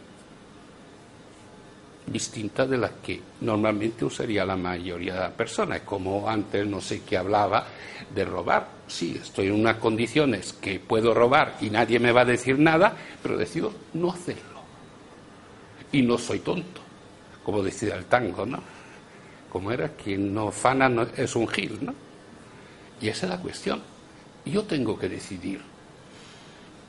distinta 2.07 2.65
de 2.65 2.77
la 2.77 2.89
que 3.01 3.21
normalmente 3.41 4.05
usaría 4.05 4.45
la 4.45 4.55
mayoría 4.55 5.13
de 5.13 5.19
las 5.19 5.31
personas, 5.31 5.81
como 5.81 6.29
antes 6.29 6.65
no 6.65 6.79
sé 6.81 7.01
qué 7.01 7.17
hablaba 7.17 7.65
de 8.13 8.25
robar. 8.25 8.67
Sí, 8.87 9.19
estoy 9.21 9.47
en 9.47 9.53
unas 9.53 9.77
condiciones 9.77 10.53
que 10.53 10.79
puedo 10.79 11.13
robar 11.13 11.57
y 11.61 11.69
nadie 11.69 11.99
me 11.99 12.11
va 12.11 12.21
a 12.21 12.25
decir 12.25 12.59
nada, 12.59 12.95
pero 13.21 13.37
decido 13.37 13.73
no 13.93 14.11
hacerlo. 14.11 14.61
Y 15.91 16.01
no 16.01 16.17
soy 16.17 16.39
tonto, 16.39 16.81
como 17.43 17.63
decía 17.63 17.95
el 17.95 18.05
tango, 18.05 18.45
¿no? 18.45 18.61
Como 19.51 19.71
era, 19.71 19.89
quien 19.89 20.33
no 20.33 20.51
fana 20.51 21.07
es 21.17 21.35
un 21.35 21.47
gil, 21.47 21.79
¿no? 21.81 21.95
Y 23.01 23.07
esa 23.07 23.25
es 23.25 23.31
la 23.31 23.39
cuestión. 23.39 23.81
Yo 24.45 24.63
tengo 24.63 24.99
que 24.99 25.09
decidir 25.09 25.61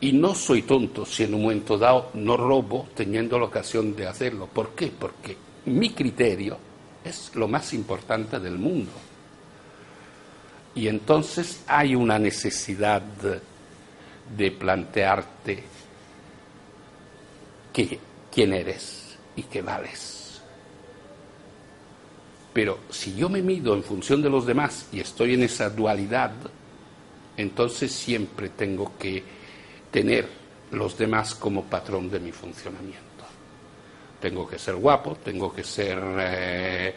y 0.01 0.13
no 0.13 0.35
soy 0.35 0.63
tonto 0.63 1.07
si 1.07 1.25
en 1.25 1.35
un 1.35 1.43
momento 1.43 1.79
dado 1.79 2.11
no 2.15 2.37
robo 2.37 2.89
teniendo 2.95 3.39
la 3.39 3.47
ocasión 3.47 3.97
de 3.97 4.07
hacerlo. 4.07 4.47
¿Por 4.47 4.71
qué? 4.71 4.89
Porque 4.89 5.37
mi 5.67 5.91
criterio 5.91 6.59
es 7.05 7.35
lo 7.35 7.49
más 7.49 7.73
importante 7.73 8.39
del 8.39 8.59
mundo. 8.59 8.93
Y 10.75 10.89
entonces 10.89 11.63
hay 11.67 11.95
una 11.95 12.19
necesidad 12.19 13.03
de 14.37 14.51
plantearte 14.51 15.65
quién 18.33 18.53
eres 18.53 19.17
y 19.35 19.45
qué 19.45 19.63
vales. 19.63 20.43
Pero 22.53 22.81
si 22.91 23.15
yo 23.15 23.29
me 23.29 23.43
mido 23.43 23.75
en 23.75 23.83
función 23.83 24.23
de 24.23 24.31
los 24.31 24.47
demás 24.47 24.89
y 24.93 25.01
estoy 25.01 25.35
en 25.35 25.43
esa 25.43 25.71
dualidad, 25.71 26.33
entonces 27.37 27.93
siempre 27.93 28.49
tengo 28.51 28.93
que 28.99 29.36
tener 29.91 30.29
los 30.73 30.97
demás 30.97 31.35
como 31.35 31.65
patrón 31.65 32.11
de 32.11 32.21
mi 32.21 32.33
funcionamiento. 32.33 33.05
Tengo 34.21 34.49
que 34.49 34.59
ser 34.59 34.77
guapo, 34.77 35.17
tengo 35.23 35.53
que 35.53 35.63
ser 35.63 35.99
eh, 36.19 36.95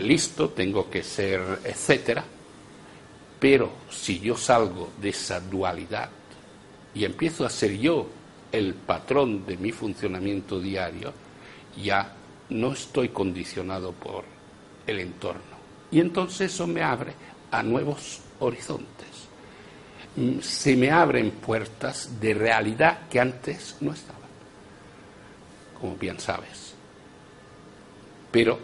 listo, 0.00 0.50
tengo 0.50 0.88
que 0.88 1.02
ser 1.02 1.60
etcétera, 1.64 2.24
pero 3.38 3.70
si 3.90 4.20
yo 4.20 4.36
salgo 4.36 4.90
de 5.00 5.10
esa 5.10 5.40
dualidad 5.40 6.10
y 6.94 7.04
empiezo 7.04 7.44
a 7.44 7.50
ser 7.50 7.76
yo 7.78 8.06
el 8.52 8.74
patrón 8.74 9.44
de 9.46 9.56
mi 9.56 9.72
funcionamiento 9.72 10.60
diario, 10.60 11.12
ya 11.82 12.14
no 12.50 12.72
estoy 12.72 13.10
condicionado 13.10 13.92
por 13.92 14.24
el 14.86 15.00
entorno. 15.00 15.60
Y 15.90 16.00
entonces 16.00 16.52
eso 16.52 16.66
me 16.66 16.82
abre 16.82 17.12
a 17.50 17.62
nuevos 17.62 18.20
horizontes 18.40 19.09
se 20.42 20.76
me 20.76 20.90
abren 20.90 21.30
puertas 21.30 22.20
de 22.20 22.34
realidad 22.34 23.08
que 23.08 23.20
antes 23.20 23.76
no 23.80 23.92
estaban, 23.92 24.28
como 25.80 25.96
bien 25.96 26.18
sabes. 26.18 26.74
Pero 28.30 28.58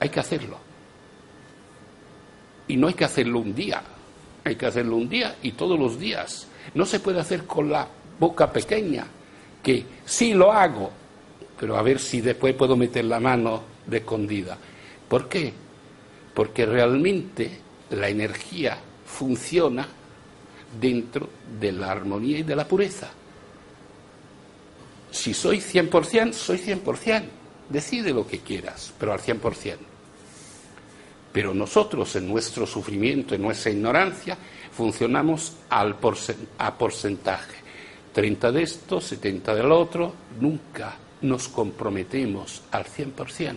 hay 0.00 0.08
que 0.08 0.20
hacerlo. 0.20 0.58
Y 2.68 2.76
no 2.76 2.88
hay 2.88 2.94
que 2.94 3.04
hacerlo 3.04 3.40
un 3.40 3.54
día, 3.54 3.82
hay 4.44 4.56
que 4.56 4.66
hacerlo 4.66 4.96
un 4.96 5.08
día 5.08 5.36
y 5.42 5.52
todos 5.52 5.78
los 5.78 5.98
días. 5.98 6.48
No 6.74 6.84
se 6.84 7.00
puede 7.00 7.20
hacer 7.20 7.44
con 7.44 7.70
la 7.70 7.86
boca 8.18 8.52
pequeña, 8.52 9.06
que 9.62 9.84
sí 10.04 10.34
lo 10.34 10.52
hago, 10.52 10.90
pero 11.58 11.76
a 11.76 11.82
ver 11.82 11.98
si 11.98 12.20
después 12.20 12.54
puedo 12.54 12.76
meter 12.76 13.04
la 13.04 13.20
mano 13.20 13.62
de 13.86 13.98
escondida. 13.98 14.58
¿Por 15.08 15.28
qué? 15.28 15.52
Porque 16.34 16.66
realmente 16.66 17.60
la 17.90 18.08
energía 18.08 18.78
funciona 19.04 19.86
dentro 20.80 21.28
de 21.60 21.72
la 21.72 21.90
armonía 21.90 22.38
y 22.38 22.42
de 22.42 22.56
la 22.56 22.66
pureza. 22.66 23.10
Si 25.10 25.32
soy 25.32 25.58
100%, 25.58 26.32
soy 26.32 26.58
100%. 26.58 27.24
Decide 27.68 28.12
lo 28.12 28.26
que 28.26 28.40
quieras, 28.40 28.92
pero 28.98 29.12
al 29.12 29.20
100%. 29.20 29.76
Pero 31.32 31.52
nosotros 31.52 32.14
en 32.16 32.28
nuestro 32.28 32.66
sufrimiento, 32.66 33.34
en 33.34 33.42
nuestra 33.42 33.72
ignorancia, 33.72 34.36
funcionamos 34.72 35.54
al 35.68 35.96
a 36.58 36.74
porcentaje. 36.78 37.56
30 38.12 38.52
de 38.52 38.62
esto, 38.62 39.00
70 39.00 39.54
del 39.54 39.72
otro, 39.72 40.14
nunca 40.40 40.96
nos 41.22 41.48
comprometemos 41.48 42.62
al 42.70 42.84
100%. 42.86 43.56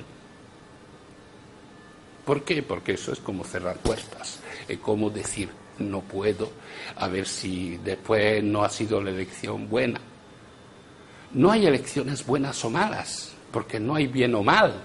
¿Por 2.25 2.43
qué? 2.43 2.63
Porque 2.63 2.93
eso 2.93 3.11
es 3.11 3.19
como 3.19 3.43
cerrar 3.43 3.77
puertas, 3.77 4.39
es 4.67 4.77
como 4.79 5.09
decir, 5.09 5.49
no 5.79 6.01
puedo, 6.01 6.51
a 6.95 7.07
ver 7.07 7.27
si 7.27 7.77
después 7.77 8.43
no 8.43 8.63
ha 8.63 8.69
sido 8.69 9.01
la 9.01 9.09
elección 9.09 9.69
buena. 9.69 9.99
No 11.33 11.51
hay 11.51 11.65
elecciones 11.65 12.25
buenas 12.25 12.63
o 12.65 12.69
malas, 12.69 13.33
porque 13.51 13.79
no 13.79 13.95
hay 13.95 14.07
bien 14.07 14.33
o 14.35 14.43
mal. 14.43 14.83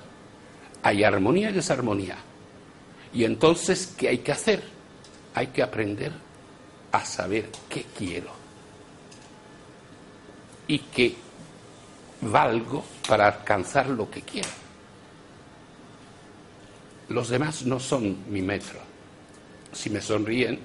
Hay 0.82 1.02
armonía 1.02 1.50
y 1.50 1.54
desarmonía. 1.54 2.16
Y 3.12 3.24
entonces, 3.24 3.94
¿qué 3.96 4.08
hay 4.08 4.18
que 4.18 4.32
hacer? 4.32 4.62
Hay 5.34 5.48
que 5.48 5.62
aprender 5.62 6.12
a 6.92 7.04
saber 7.04 7.50
qué 7.68 7.86
quiero 7.96 8.30
y 10.66 10.78
qué 10.78 11.16
valgo 12.20 12.84
para 13.08 13.26
alcanzar 13.26 13.88
lo 13.88 14.10
que 14.10 14.22
quiero. 14.22 14.48
Los 17.08 17.28
demás 17.28 17.64
no 17.66 17.78
son 17.80 18.30
mi 18.30 18.42
metro. 18.42 18.78
Si 19.72 19.90
me 19.90 20.00
sonríen, 20.00 20.58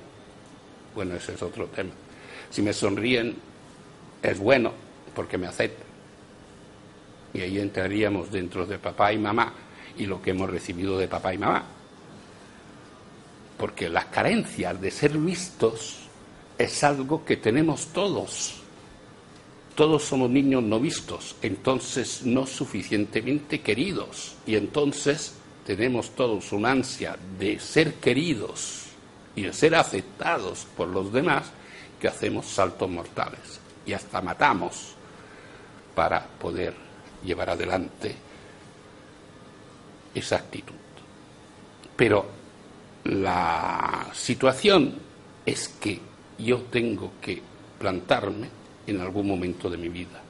bueno, 0.99 1.15
ese 1.15 1.33
es 1.33 1.41
otro 1.41 1.67
tema. 1.67 1.91
Si 2.49 2.62
me 2.62 2.73
sonríen, 2.73 3.33
es 4.21 4.38
bueno 4.38 4.73
porque 5.15 5.38
me 5.38 5.47
aceptan. 5.47 5.88
Y 7.33 7.39
ahí 7.39 7.57
entraríamos 7.57 8.29
dentro 8.29 8.65
de 8.65 8.77
papá 8.79 9.13
y 9.13 9.17
mamá 9.17 9.53
y 9.97 10.05
lo 10.07 10.21
que 10.21 10.31
hemos 10.31 10.49
recibido 10.49 10.99
de 10.99 11.07
papá 11.07 11.33
y 11.33 11.38
mamá. 11.38 11.63
Porque 13.57 13.88
las 13.88 14.07
carencias 14.07 14.81
de 14.81 14.91
ser 14.91 15.17
vistos 15.17 15.99
es 16.57 16.83
algo 16.83 17.23
que 17.23 17.38
tenemos 17.38 17.93
todos. 17.93 18.59
Todos 19.75 20.03
somos 20.03 20.29
niños 20.29 20.63
no 20.63 20.81
vistos, 20.81 21.38
entonces 21.41 22.25
no 22.25 22.45
suficientemente 22.45 23.62
queridos. 23.62 24.35
Y 24.45 24.57
entonces 24.57 25.35
tenemos 25.65 26.09
todos 26.09 26.51
una 26.51 26.71
ansia 26.71 27.17
de 27.39 27.57
ser 27.57 27.93
queridos 27.93 28.88
y 29.36 29.44
de 29.44 29.54
ser 29.54 29.76
aceptados 29.76 30.68
por 30.76 30.88
los 30.88 31.12
demás 31.12 31.52
que 32.00 32.08
hacemos 32.08 32.46
saltos 32.46 32.89
mortales 32.89 33.60
y 33.86 33.94
hasta 33.94 34.22
matamos 34.22 34.96
para 35.96 36.26
poder 36.26 36.74
llevar 37.24 37.50
adelante 37.50 38.15
esa 40.13 40.38
actitud. 40.38 40.76
Pero 41.96 42.26
la 43.06 44.08
situación 44.13 44.96
es 45.46 45.68
que 45.68 46.00
yo 46.38 46.62
tengo 46.63 47.13
que 47.22 47.42
plantarme 47.78 48.50
en 48.88 49.02
algún 49.02 49.28
momento 49.28 49.70
de 49.70 49.78
mi 49.78 49.89
vida. 49.89 50.22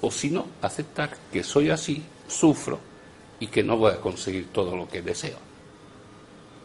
O 0.00 0.10
si 0.10 0.30
no, 0.30 0.46
aceptar 0.62 1.16
que 1.32 1.42
soy 1.42 1.70
así, 1.70 2.02
sufro 2.26 2.78
y 3.38 3.46
que 3.48 3.62
no 3.62 3.76
voy 3.76 3.92
a 3.92 4.00
conseguir 4.00 4.48
todo 4.52 4.76
lo 4.76 4.88
que 4.88 5.02
deseo. 5.02 5.38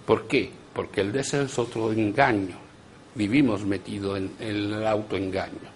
¿Por 0.06 0.28
qué? 0.28 0.52
Porque 0.76 1.00
el 1.00 1.14
deseo 1.14 1.44
es 1.44 1.58
otro 1.58 1.94
engaño. 1.94 2.58
Vivimos 3.16 3.64
metidos 3.64 4.18
en, 4.18 4.36
el 4.40 4.86
autoengaño. 4.86 5.74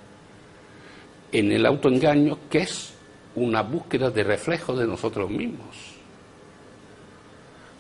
En 1.32 1.54
el 1.54 1.66
autoengaño 1.66 2.38
que 2.50 2.60
es 2.60 2.94
una 3.36 3.62
búsqueda 3.62 4.12
de 4.12 4.26
reflejo 4.26 4.76
de 4.76 4.86
nosotros 4.86 5.30
mismos. 5.30 5.74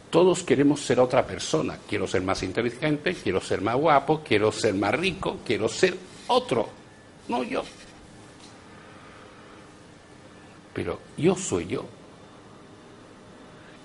Todos 0.10 0.44
queremos 0.44 0.80
ser 0.80 1.02
otra 1.02 1.28
persona. 1.28 1.78
Quiero 1.88 2.08
ser 2.08 2.22
más 2.22 2.42
inteligente, 2.42 3.14
quiero 3.14 3.42
ser 3.42 3.60
más 3.62 3.76
guapo, 3.76 4.22
quiero 4.24 4.50
ser 4.54 4.76
más 4.76 4.96
rico, 4.96 5.40
quiero 5.46 5.68
ser 5.68 5.98
otro, 6.28 6.70
no 7.28 7.44
yo. 7.44 7.64
Pero 10.74 11.00
yo 11.18 11.36
soy 11.36 11.68
yo. 11.68 11.86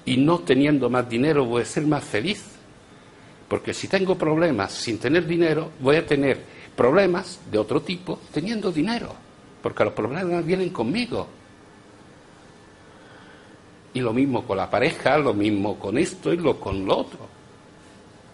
Y 0.04 0.18
no 0.18 0.38
teniendo 0.38 0.88
más 0.88 1.08
dinero 1.08 1.44
voy 1.44 1.62
a 1.62 1.64
ser 1.64 1.84
más 1.84 2.04
feliz. 2.04 2.53
Porque 3.54 3.72
si 3.72 3.86
tengo 3.86 4.18
problemas 4.18 4.72
sin 4.72 4.98
tener 4.98 5.24
dinero, 5.28 5.70
voy 5.78 5.94
a 5.94 6.04
tener 6.04 6.40
problemas 6.74 7.38
de 7.48 7.56
otro 7.56 7.82
tipo 7.82 8.18
teniendo 8.32 8.72
dinero. 8.72 9.14
Porque 9.62 9.84
los 9.84 9.92
problemas 9.92 10.44
vienen 10.44 10.70
conmigo. 10.70 11.28
Y 13.92 14.00
lo 14.00 14.12
mismo 14.12 14.44
con 14.44 14.56
la 14.56 14.68
pareja, 14.68 15.16
lo 15.18 15.32
mismo 15.34 15.78
con 15.78 15.96
esto 15.96 16.32
y 16.32 16.36
lo 16.36 16.58
con 16.58 16.84
lo 16.84 16.98
otro. 16.98 17.28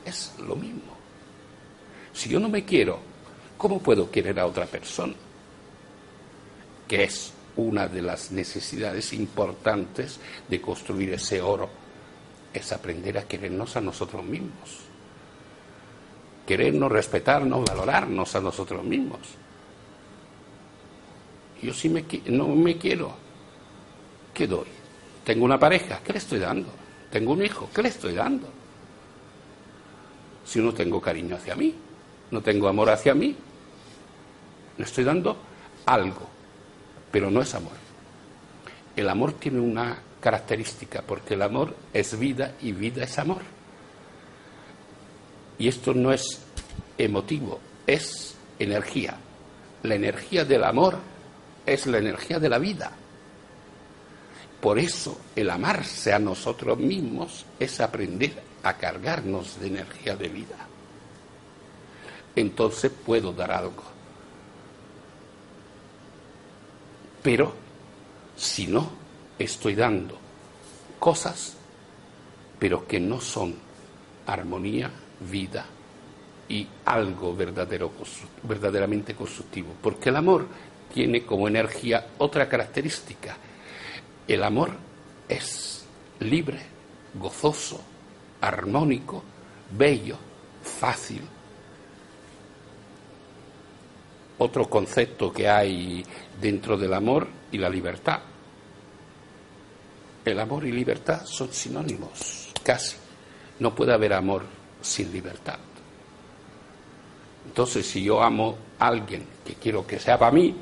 Es 0.07 0.33
lo 0.39 0.57
mismo. 0.57 0.97
Si 2.15 2.31
yo 2.31 2.41
no 2.41 2.49
me 2.49 2.65
quiero, 2.65 2.99
¿cómo 3.59 3.79
puedo 3.79 4.11
querer 4.11 4.41
a 4.41 4.47
otra 4.47 4.65
persona? 4.65 5.13
que 6.89 7.05
es 7.05 7.35
una 7.57 7.89
de 7.89 8.01
las 8.01 8.33
necesidades 8.33 9.13
importantes 9.13 10.19
de 10.49 10.63
construir 10.63 11.13
ese 11.13 11.43
oro, 11.43 11.69
es 12.55 12.73
aprender 12.73 13.19
a 13.19 13.29
querernos 13.29 13.77
a 13.77 13.83
nosotros 13.83 14.25
mismos. 14.25 14.90
Querernos, 16.47 16.91
respetarnos, 16.91 17.65
valorarnos 17.65 18.35
a 18.35 18.41
nosotros 18.41 18.85
mismos. 18.85 19.21
Yo 21.63 21.73
sí 21.75 21.89
me, 21.89 22.05
no 22.27 22.49
me 22.49 22.77
quiero. 22.77 23.13
¿Qué 24.33 24.47
doy? 24.47 24.67
Tengo 25.25 25.45
una 25.45 25.59
pareja, 25.59 26.01
¿qué 26.05 26.13
le 26.13 26.19
estoy 26.19 26.39
dando? 26.39 26.69
Tengo 27.11 27.33
un 27.33 27.45
hijo, 27.45 27.69
¿qué 27.75 27.83
le 27.83 27.89
estoy 27.89 28.15
dando? 28.15 28.49
Si 30.45 30.61
no 30.61 30.73
tengo 30.73 31.01
cariño 31.01 31.37
hacia 31.37 31.55
mí, 31.55 31.75
no 32.31 32.41
tengo 32.41 32.69
amor 32.69 32.91
hacia 32.91 33.15
mí, 33.15 33.37
le 34.79 34.85
estoy 34.85 35.05
dando 35.05 35.37
algo, 35.87 36.29
pero 37.11 37.31
no 37.31 37.43
es 37.43 37.55
amor. 37.55 37.73
El 38.97 39.09
amor 39.09 39.35
tiene 39.35 39.61
una 39.61 39.99
característica, 40.21 41.03
porque 41.03 41.35
el 41.35 41.43
amor 41.43 41.75
es 41.93 42.19
vida 42.19 42.55
y 42.61 42.73
vida 42.73 43.05
es 43.05 43.19
amor. 43.19 43.43
Y 45.61 45.69
esto 45.69 45.93
no 45.93 46.11
es 46.11 46.41
emotivo, 46.97 47.61
es 47.87 48.35
energía. 48.59 49.19
La 49.83 49.95
energía 49.95 50.47
del 50.47 50.65
amor 50.65 50.97
es 51.67 51.87
la 51.87 51.99
energía 51.99 52.39
de 52.39 52.49
la 52.49 52.59
vida. 52.59 52.91
Por 54.59 54.79
eso 54.79 55.21
el 55.37 55.51
amarse 55.51 56.15
a 56.15 56.19
nosotros 56.19 56.79
mismos 56.79 57.45
es 57.59 57.79
aprender 57.79 58.43
a 58.63 58.79
cargarnos 58.79 59.61
de 59.61 59.67
energía 59.67 60.17
de 60.17 60.29
vida. 60.29 60.67
Entonces 62.35 62.91
puedo 62.91 63.31
dar 63.31 63.53
algo. 63.53 63.85
Pero 67.23 67.55
si 68.35 68.67
no, 68.67 68.91
estoy 69.39 69.75
dando 69.75 70.17
cosas, 70.99 71.55
pero 72.59 72.87
que 72.87 72.99
no 72.99 73.21
son 73.21 73.57
armonía, 74.27 74.91
vida 75.21 75.67
y 76.49 76.67
algo 76.85 77.35
verdadero, 77.35 77.93
verdaderamente 78.43 79.15
constructivo. 79.15 79.75
Porque 79.81 80.09
el 80.09 80.17
amor 80.17 80.47
tiene 80.93 81.25
como 81.25 81.47
energía 81.47 82.09
otra 82.19 82.49
característica. 82.49 83.37
El 84.27 84.43
amor 84.43 84.73
es 85.29 85.85
libre, 86.19 86.61
gozoso, 87.15 87.81
armónico, 88.41 89.23
bello, 89.71 90.17
fácil. 90.63 91.23
Otro 94.39 94.69
concepto 94.69 95.33
que 95.33 95.49
hay 95.49 96.05
dentro 96.41 96.77
del 96.77 96.95
amor 96.95 97.29
y 97.53 97.59
la 97.59 97.69
libertad. 97.69 98.21
El 100.25 100.41
amor 100.41 100.67
y 100.67 100.73
libertad 100.73 101.25
son 101.25 101.53
sinónimos, 101.53 102.53
casi. 102.63 102.97
No 103.59 103.75
puede 103.75 103.93
haber 103.93 104.15
amor 104.15 104.60
sin 104.81 105.13
libertad. 105.13 105.59
Entonces, 107.47 107.87
si 107.87 108.03
yo 108.03 108.23
amo 108.23 108.57
a 108.79 108.89
alguien 108.89 109.27
que 109.45 109.55
quiero 109.55 109.87
que 109.87 109.99
sea 109.99 110.19
para 110.19 110.33
mí, 110.33 110.55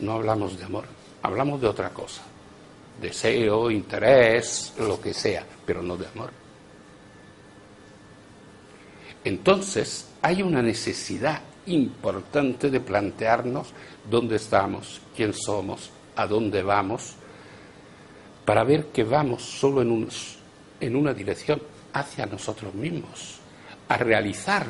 no 0.00 0.12
hablamos 0.12 0.58
de 0.58 0.64
amor, 0.64 0.84
hablamos 1.22 1.60
de 1.60 1.66
otra 1.66 1.90
cosa. 1.90 2.22
Deseo, 3.00 3.70
interés, 3.70 4.74
lo 4.78 5.00
que 5.00 5.14
sea, 5.14 5.44
pero 5.64 5.82
no 5.82 5.96
de 5.96 6.06
amor. 6.06 6.30
Entonces, 9.24 10.08
hay 10.22 10.42
una 10.42 10.62
necesidad 10.62 11.42
importante 11.66 12.70
de 12.70 12.80
plantearnos 12.80 13.72
dónde 14.08 14.36
estamos, 14.36 15.00
quién 15.14 15.32
somos, 15.32 15.90
a 16.16 16.26
dónde 16.26 16.62
vamos, 16.62 17.14
para 18.44 18.64
ver 18.64 18.86
que 18.86 19.04
vamos 19.04 19.42
solo 19.42 19.82
en, 19.82 20.08
en 20.80 20.96
una 20.96 21.12
dirección, 21.12 21.60
hacia 22.00 22.26
nosotros 22.26 22.74
mismos, 22.74 23.38
a 23.88 23.96
realizar 23.96 24.66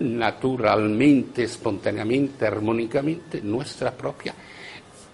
naturalmente, 0.00 1.44
espontáneamente, 1.44 2.46
armónicamente 2.46 3.40
nuestra 3.42 3.90
propia 3.92 4.34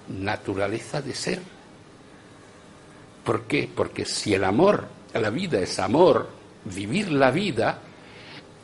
naturaleza 0.09 1.03
de 1.03 1.15
ser. 1.15 1.41
¿Por 3.25 3.43
qué? 3.43 3.69
Porque 3.75 4.05
si 4.05 4.35
el 4.35 4.45
amor, 4.45 4.87
la 5.13 5.31
vida 5.31 5.59
es 5.59 5.79
amor, 5.81 6.29
vivir 6.65 7.11
la 7.11 7.31
vida 7.31 7.81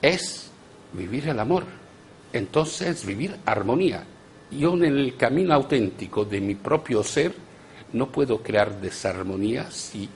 es 0.00 0.50
vivir 0.92 1.28
el 1.28 1.40
amor. 1.40 1.64
Entonces 2.32 3.04
vivir 3.04 3.36
armonía. 3.44 4.04
Yo 4.50 4.74
en 4.74 4.84
el 4.84 5.16
camino 5.16 5.54
auténtico 5.54 6.24
de 6.24 6.40
mi 6.40 6.54
propio 6.54 7.02
ser 7.02 7.34
no 7.92 8.10
puedo 8.10 8.42
crear 8.42 8.80
desarmonía 8.80 9.70
si 9.70 10.08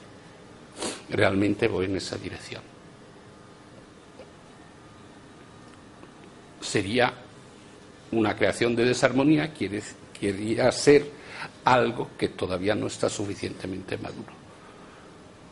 realmente 1.10 1.68
voy 1.68 1.86
en 1.86 1.96
esa 1.96 2.16
dirección. 2.16 2.62
Sería 6.60 7.12
una 8.12 8.36
creación 8.36 8.74
de 8.74 8.84
desarmonía, 8.84 9.52
quiere, 9.52 9.82
quería 10.18 10.70
ser 10.72 11.10
algo 11.64 12.10
que 12.18 12.28
todavía 12.28 12.74
no 12.74 12.86
está 12.86 13.08
suficientemente 13.08 13.98
maduro 13.98 14.32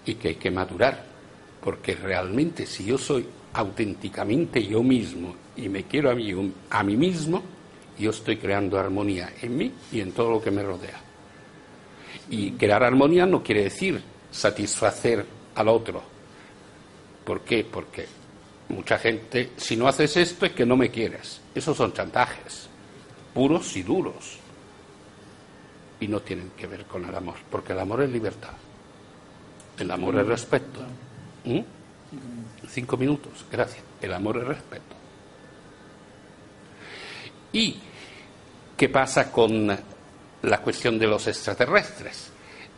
y 0.07 0.15
que 0.15 0.29
hay 0.29 0.35
que 0.37 0.51
madurar, 0.51 1.05
porque 1.63 1.95
realmente 1.95 2.67
si 2.67 2.85
yo 2.85 2.99
soy 2.99 3.27
auténticamente 3.53 4.65
yo 4.67 4.83
mismo 4.83 5.35
y 5.57 5.69
me 5.69 5.85
quiero 5.85 6.11
a 6.11 6.15
mí, 6.15 6.33
a 6.71 6.83
mí 6.83 6.97
mismo, 6.97 7.43
yo 7.99 8.11
estoy 8.11 8.37
creando 8.37 8.79
armonía 8.79 9.33
en 9.41 9.57
mí 9.57 9.73
y 9.93 10.01
en 10.01 10.13
todo 10.13 10.31
lo 10.31 10.43
que 10.43 10.51
me 10.51 10.63
rodea. 10.63 11.01
Y 12.29 12.53
crear 12.53 12.83
armonía 12.83 13.25
no 13.27 13.43
quiere 13.43 13.65
decir 13.65 14.03
satisfacer 14.31 15.25
al 15.55 15.69
otro. 15.69 16.03
¿Por 17.25 17.41
qué? 17.41 17.65
Porque 17.65 18.07
mucha 18.69 18.99
gente, 18.99 19.53
si 19.57 19.77
no 19.77 19.89
haces 19.89 20.17
esto 20.17 20.47
es 20.47 20.53
que 20.53 20.67
no 20.67 20.77
me 20.77 20.91
quieres. 20.91 21.41
Esos 21.55 21.77
son 21.77 21.93
chantajes, 21.93 22.69
puros 23.33 23.77
y 23.77 23.83
duros. 23.83 24.39
Y 26.01 26.09
no 26.09 26.21
tienen 26.21 26.51
que 26.51 26.67
ver 26.67 26.85
con 26.85 27.05
el 27.05 27.15
amor, 27.15 27.37
porque 27.51 27.73
el 27.73 27.79
amor 27.79 28.03
es 28.03 28.11
libertad. 28.11 28.53
El 29.79 29.91
amor 29.91 30.17
es 30.17 30.27
respeto. 30.27 30.81
¿Mm? 31.45 31.61
Cinco 32.69 32.97
minutos, 32.97 33.45
gracias. 33.51 33.83
El 34.01 34.13
amor 34.13 34.39
es 34.39 34.45
respeto. 34.45 34.95
¿Y 37.53 37.77
qué 38.77 38.89
pasa 38.89 39.31
con 39.31 39.77
la 40.43 40.61
cuestión 40.61 40.99
de 40.99 41.07
los 41.07 41.27
extraterrestres? 41.27 42.31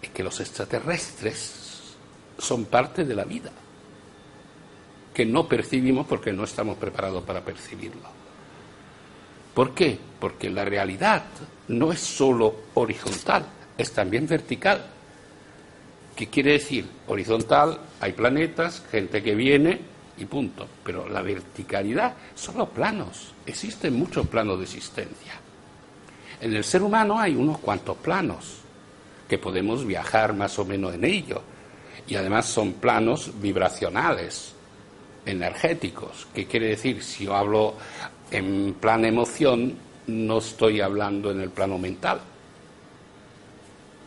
Es 0.03 0.11
que 0.11 0.23
los 0.23 0.39
extraterrestres 0.41 1.66
son 2.39 2.67
parte 2.67 3.05
de 3.05 3.15
la 3.15 3.25
vida, 3.25 3.51
que 5.15 5.25
no 5.25 5.49
percibimos 5.49 6.07
porque 6.07 6.33
no 6.33 6.45
estamos 6.45 6.77
preparados 6.77 7.25
para 7.25 7.45
percibirlo. 7.45 8.09
¿Por 9.55 9.73
qué? 9.73 9.99
Porque 10.21 10.51
la 10.51 10.65
realidad 10.65 11.25
no 11.69 11.91
es 11.91 12.01
solo 12.01 12.55
horizontal, 12.75 13.47
es 13.79 13.93
también 13.93 14.27
vertical. 14.27 14.85
¿Qué 16.15 16.29
quiere 16.29 16.53
decir? 16.53 16.87
Horizontal, 17.07 17.79
hay 18.01 18.13
planetas, 18.13 18.83
gente 18.91 19.23
que 19.23 19.35
viene 19.35 19.81
y 20.19 20.25
punto. 20.27 20.67
Pero 20.85 21.09
la 21.09 21.23
verticalidad 21.23 22.15
son 22.35 22.59
los 22.59 22.69
planos. 22.69 23.33
Existen 23.47 23.95
muchos 23.95 24.27
planos 24.27 24.59
de 24.59 24.65
existencia. 24.65 25.33
En 26.41 26.55
el 26.55 26.65
ser 26.65 26.83
humano 26.83 27.19
hay 27.19 27.35
unos 27.35 27.59
cuantos 27.59 27.97
planos 27.97 28.59
que 29.29 29.39
podemos 29.39 29.87
viajar 29.87 30.35
más 30.35 30.59
o 30.59 30.65
menos 30.65 30.95
en 30.95 31.05
ellos 31.05 31.41
y 32.09 32.15
además 32.15 32.47
son 32.47 32.75
planos 32.75 33.33
vibracionales, 33.41 34.53
energéticos. 35.25 36.27
¿Qué 36.33 36.47
quiere 36.47 36.69
decir? 36.69 37.03
Si 37.03 37.25
yo 37.25 37.35
hablo 37.35 37.75
en 38.31 38.75
plan 38.75 39.05
emoción, 39.05 39.77
no 40.07 40.39
estoy 40.39 40.81
hablando 40.81 41.31
en 41.31 41.41
el 41.41 41.51
plano 41.51 41.79
mental, 41.79 42.21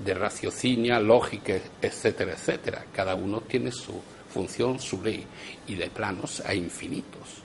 de 0.04 0.14
raciocinia, 0.14 1.00
lógica, 1.00 1.56
etcétera, 1.82 2.34
etcétera. 2.34 2.86
Cada 2.94 3.16
uno 3.16 3.42
tiene 3.42 3.72
su 3.72 4.02
función, 4.34 4.80
su 4.80 5.02
ley, 5.04 5.26
y 5.68 5.76
de 5.76 5.90
planos 5.90 6.42
a 6.46 6.54
infinitos. 6.54 7.44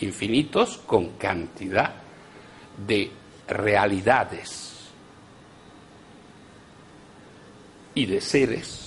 Infinitos 0.00 0.76
con 0.86 1.12
cantidad 1.12 1.94
de 2.86 3.10
realidades 3.48 4.74
y 7.94 8.04
de 8.04 8.20
seres 8.20 8.85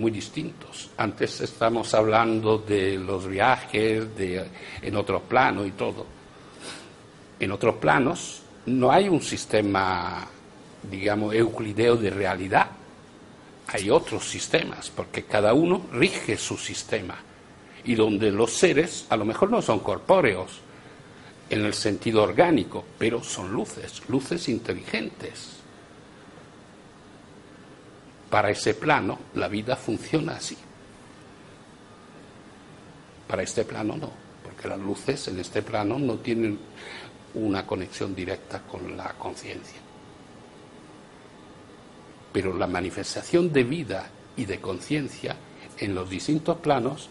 muy 0.00 0.10
distintos. 0.10 0.90
Antes 0.96 1.40
estamos 1.42 1.92
hablando 1.94 2.58
de 2.58 2.96
los 2.96 3.28
viajes 3.28 4.16
de, 4.16 4.44
en 4.80 4.96
otros 4.96 5.22
planos 5.22 5.66
y 5.66 5.72
todo. 5.72 6.06
En 7.38 7.52
otros 7.52 7.76
planos 7.76 8.42
no 8.66 8.90
hay 8.90 9.08
un 9.08 9.20
sistema, 9.20 10.26
digamos, 10.90 11.34
euclideo 11.34 11.96
de 11.96 12.10
realidad. 12.10 12.70
Hay 13.68 13.90
otros 13.90 14.24
sistemas, 14.24 14.90
porque 14.90 15.24
cada 15.24 15.52
uno 15.54 15.86
rige 15.92 16.36
su 16.36 16.56
sistema. 16.56 17.16
Y 17.84 17.94
donde 17.94 18.30
los 18.30 18.52
seres 18.52 19.06
a 19.10 19.16
lo 19.16 19.24
mejor 19.24 19.50
no 19.50 19.62
son 19.62 19.80
corpóreos, 19.80 20.60
en 21.50 21.64
el 21.64 21.74
sentido 21.74 22.22
orgánico, 22.22 22.84
pero 22.96 23.22
son 23.22 23.52
luces, 23.52 24.02
luces 24.08 24.48
inteligentes. 24.48 25.59
Para 28.30 28.50
ese 28.50 28.74
plano, 28.74 29.18
la 29.34 29.48
vida 29.48 29.74
funciona 29.74 30.36
así. 30.36 30.56
Para 33.26 33.42
este 33.42 33.64
plano 33.64 33.96
no, 33.96 34.10
porque 34.44 34.68
las 34.68 34.78
luces 34.78 35.28
en 35.28 35.40
este 35.40 35.62
plano 35.62 35.98
no 35.98 36.16
tienen 36.18 36.58
una 37.34 37.66
conexión 37.66 38.14
directa 38.14 38.62
con 38.62 38.96
la 38.96 39.12
conciencia. 39.14 39.78
Pero 42.32 42.56
la 42.56 42.68
manifestación 42.68 43.52
de 43.52 43.64
vida 43.64 44.08
y 44.36 44.44
de 44.44 44.60
conciencia 44.60 45.36
en 45.78 45.94
los 45.94 46.08
distintos 46.08 46.58
planos 46.58 47.08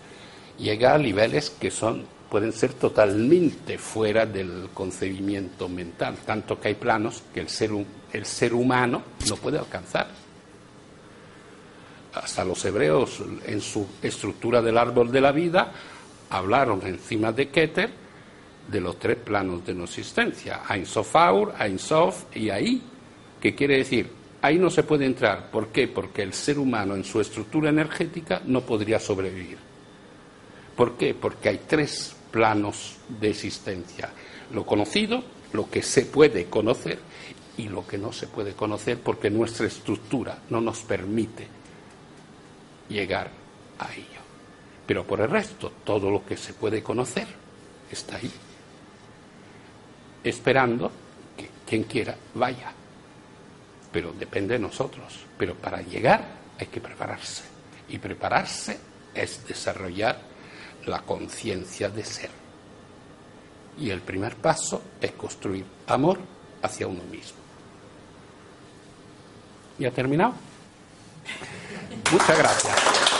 llega 0.58 0.94
a 0.94 0.98
niveles 0.98 1.50
que 1.50 1.72
son 1.72 2.06
pueden 2.30 2.54
ser 2.54 2.74
totalmente 2.74 3.78
fuera 3.78 4.26
del 4.26 4.70
concebimiento 4.74 5.68
mental, 5.68 6.16
tanto 6.26 6.60
que 6.60 6.70
hay 6.70 6.76
planos 6.76 7.24
que 7.34 7.40
el 7.40 7.50
ser, 7.50 7.72
el 8.14 8.26
ser 8.26 8.54
humano 8.54 9.02
no 9.28 9.36
puede 9.36 9.58
alcanzar. 9.58 10.08
Hasta 12.22 12.44
los 12.44 12.64
hebreos, 12.66 13.22
en 13.46 13.62
su 13.62 13.88
estructura 14.02 14.62
del 14.62 14.78
árbol 14.78 15.12
de 15.12 15.22
la 15.22 15.32
vida, 15.32 15.72
hablaron 16.30 16.86
encima 16.86 17.32
de 17.32 17.48
Keter 17.48 17.90
de 18.68 18.82
los 18.82 19.00
tres 19.00 19.18
planos 19.18 19.66
de 19.66 19.74
no 19.74 19.86
existencia, 19.86 20.62
Ein 20.70 20.86
Sof 20.86 21.16
Aur, 21.16 21.54
Ein 21.58 21.80
Sof 21.80 22.26
y 22.36 22.50
Ahí, 22.50 22.82
que 23.40 23.56
quiere 23.56 23.78
decir, 23.78 24.10
ahí 24.42 24.58
no 24.58 24.70
se 24.70 24.84
puede 24.84 25.06
entrar. 25.06 25.50
¿Por 25.50 25.70
qué? 25.70 25.88
Porque 25.88 26.22
el 26.22 26.34
ser 26.34 26.60
humano 26.60 26.94
en 26.94 27.06
su 27.06 27.22
estructura 27.22 27.70
energética 27.70 28.42
no 28.46 28.62
podría 28.62 29.00
sobrevivir. 29.00 29.58
¿Por 30.76 30.98
qué? 30.98 31.14
Porque 31.14 31.50
hay 31.50 31.62
tres 31.68 32.16
planos 32.32 32.98
de 33.08 33.30
existencia. 33.30 34.12
Lo 34.54 34.66
conocido, 34.66 35.24
lo 35.54 35.70
que 35.70 35.82
se 35.82 36.06
puede 36.06 36.46
conocer 36.46 37.00
y 37.58 37.70
lo 37.70 37.88
que 37.88 37.98
no 37.98 38.12
se 38.12 38.28
puede 38.28 38.54
conocer 38.54 39.00
porque 39.00 39.30
nuestra 39.30 39.68
estructura 39.68 40.40
no 40.50 40.62
nos 40.62 40.82
permite 40.82 41.59
llegar 42.90 43.30
a 43.78 43.94
ello. 43.94 44.20
Pero 44.86 45.06
por 45.06 45.22
el 45.22 45.30
resto, 45.30 45.72
todo 45.84 46.10
lo 46.10 46.26
que 46.26 46.36
se 46.36 46.54
puede 46.54 46.82
conocer 46.82 47.28
está 47.92 48.18
ahí, 48.18 48.32
esperando 50.24 50.92
que 51.38 51.50
quien 51.66 51.84
quiera 51.84 52.16
vaya. 52.34 52.74
Pero 53.92 54.14
depende 54.14 54.56
de 54.56 54.60
nosotros. 54.60 55.26
Pero 55.38 55.56
para 55.56 55.82
llegar 55.82 56.24
hay 56.60 56.68
que 56.68 56.82
prepararse. 56.82 57.44
Y 57.88 57.98
prepararse 57.98 58.80
es 59.14 59.48
desarrollar 59.48 60.20
la 60.86 61.02
conciencia 61.02 61.90
de 61.90 62.04
ser. 62.04 62.30
Y 63.80 63.90
el 63.90 64.02
primer 64.02 64.36
paso 64.36 64.82
es 65.00 65.12
construir 65.14 65.66
amor 65.88 66.20
hacia 66.62 66.88
uno 66.88 67.04
mismo. 67.04 67.38
¿Ya 69.80 69.92
terminado? 69.92 70.34
Muchas 72.12 72.38
gracias. 72.38 73.19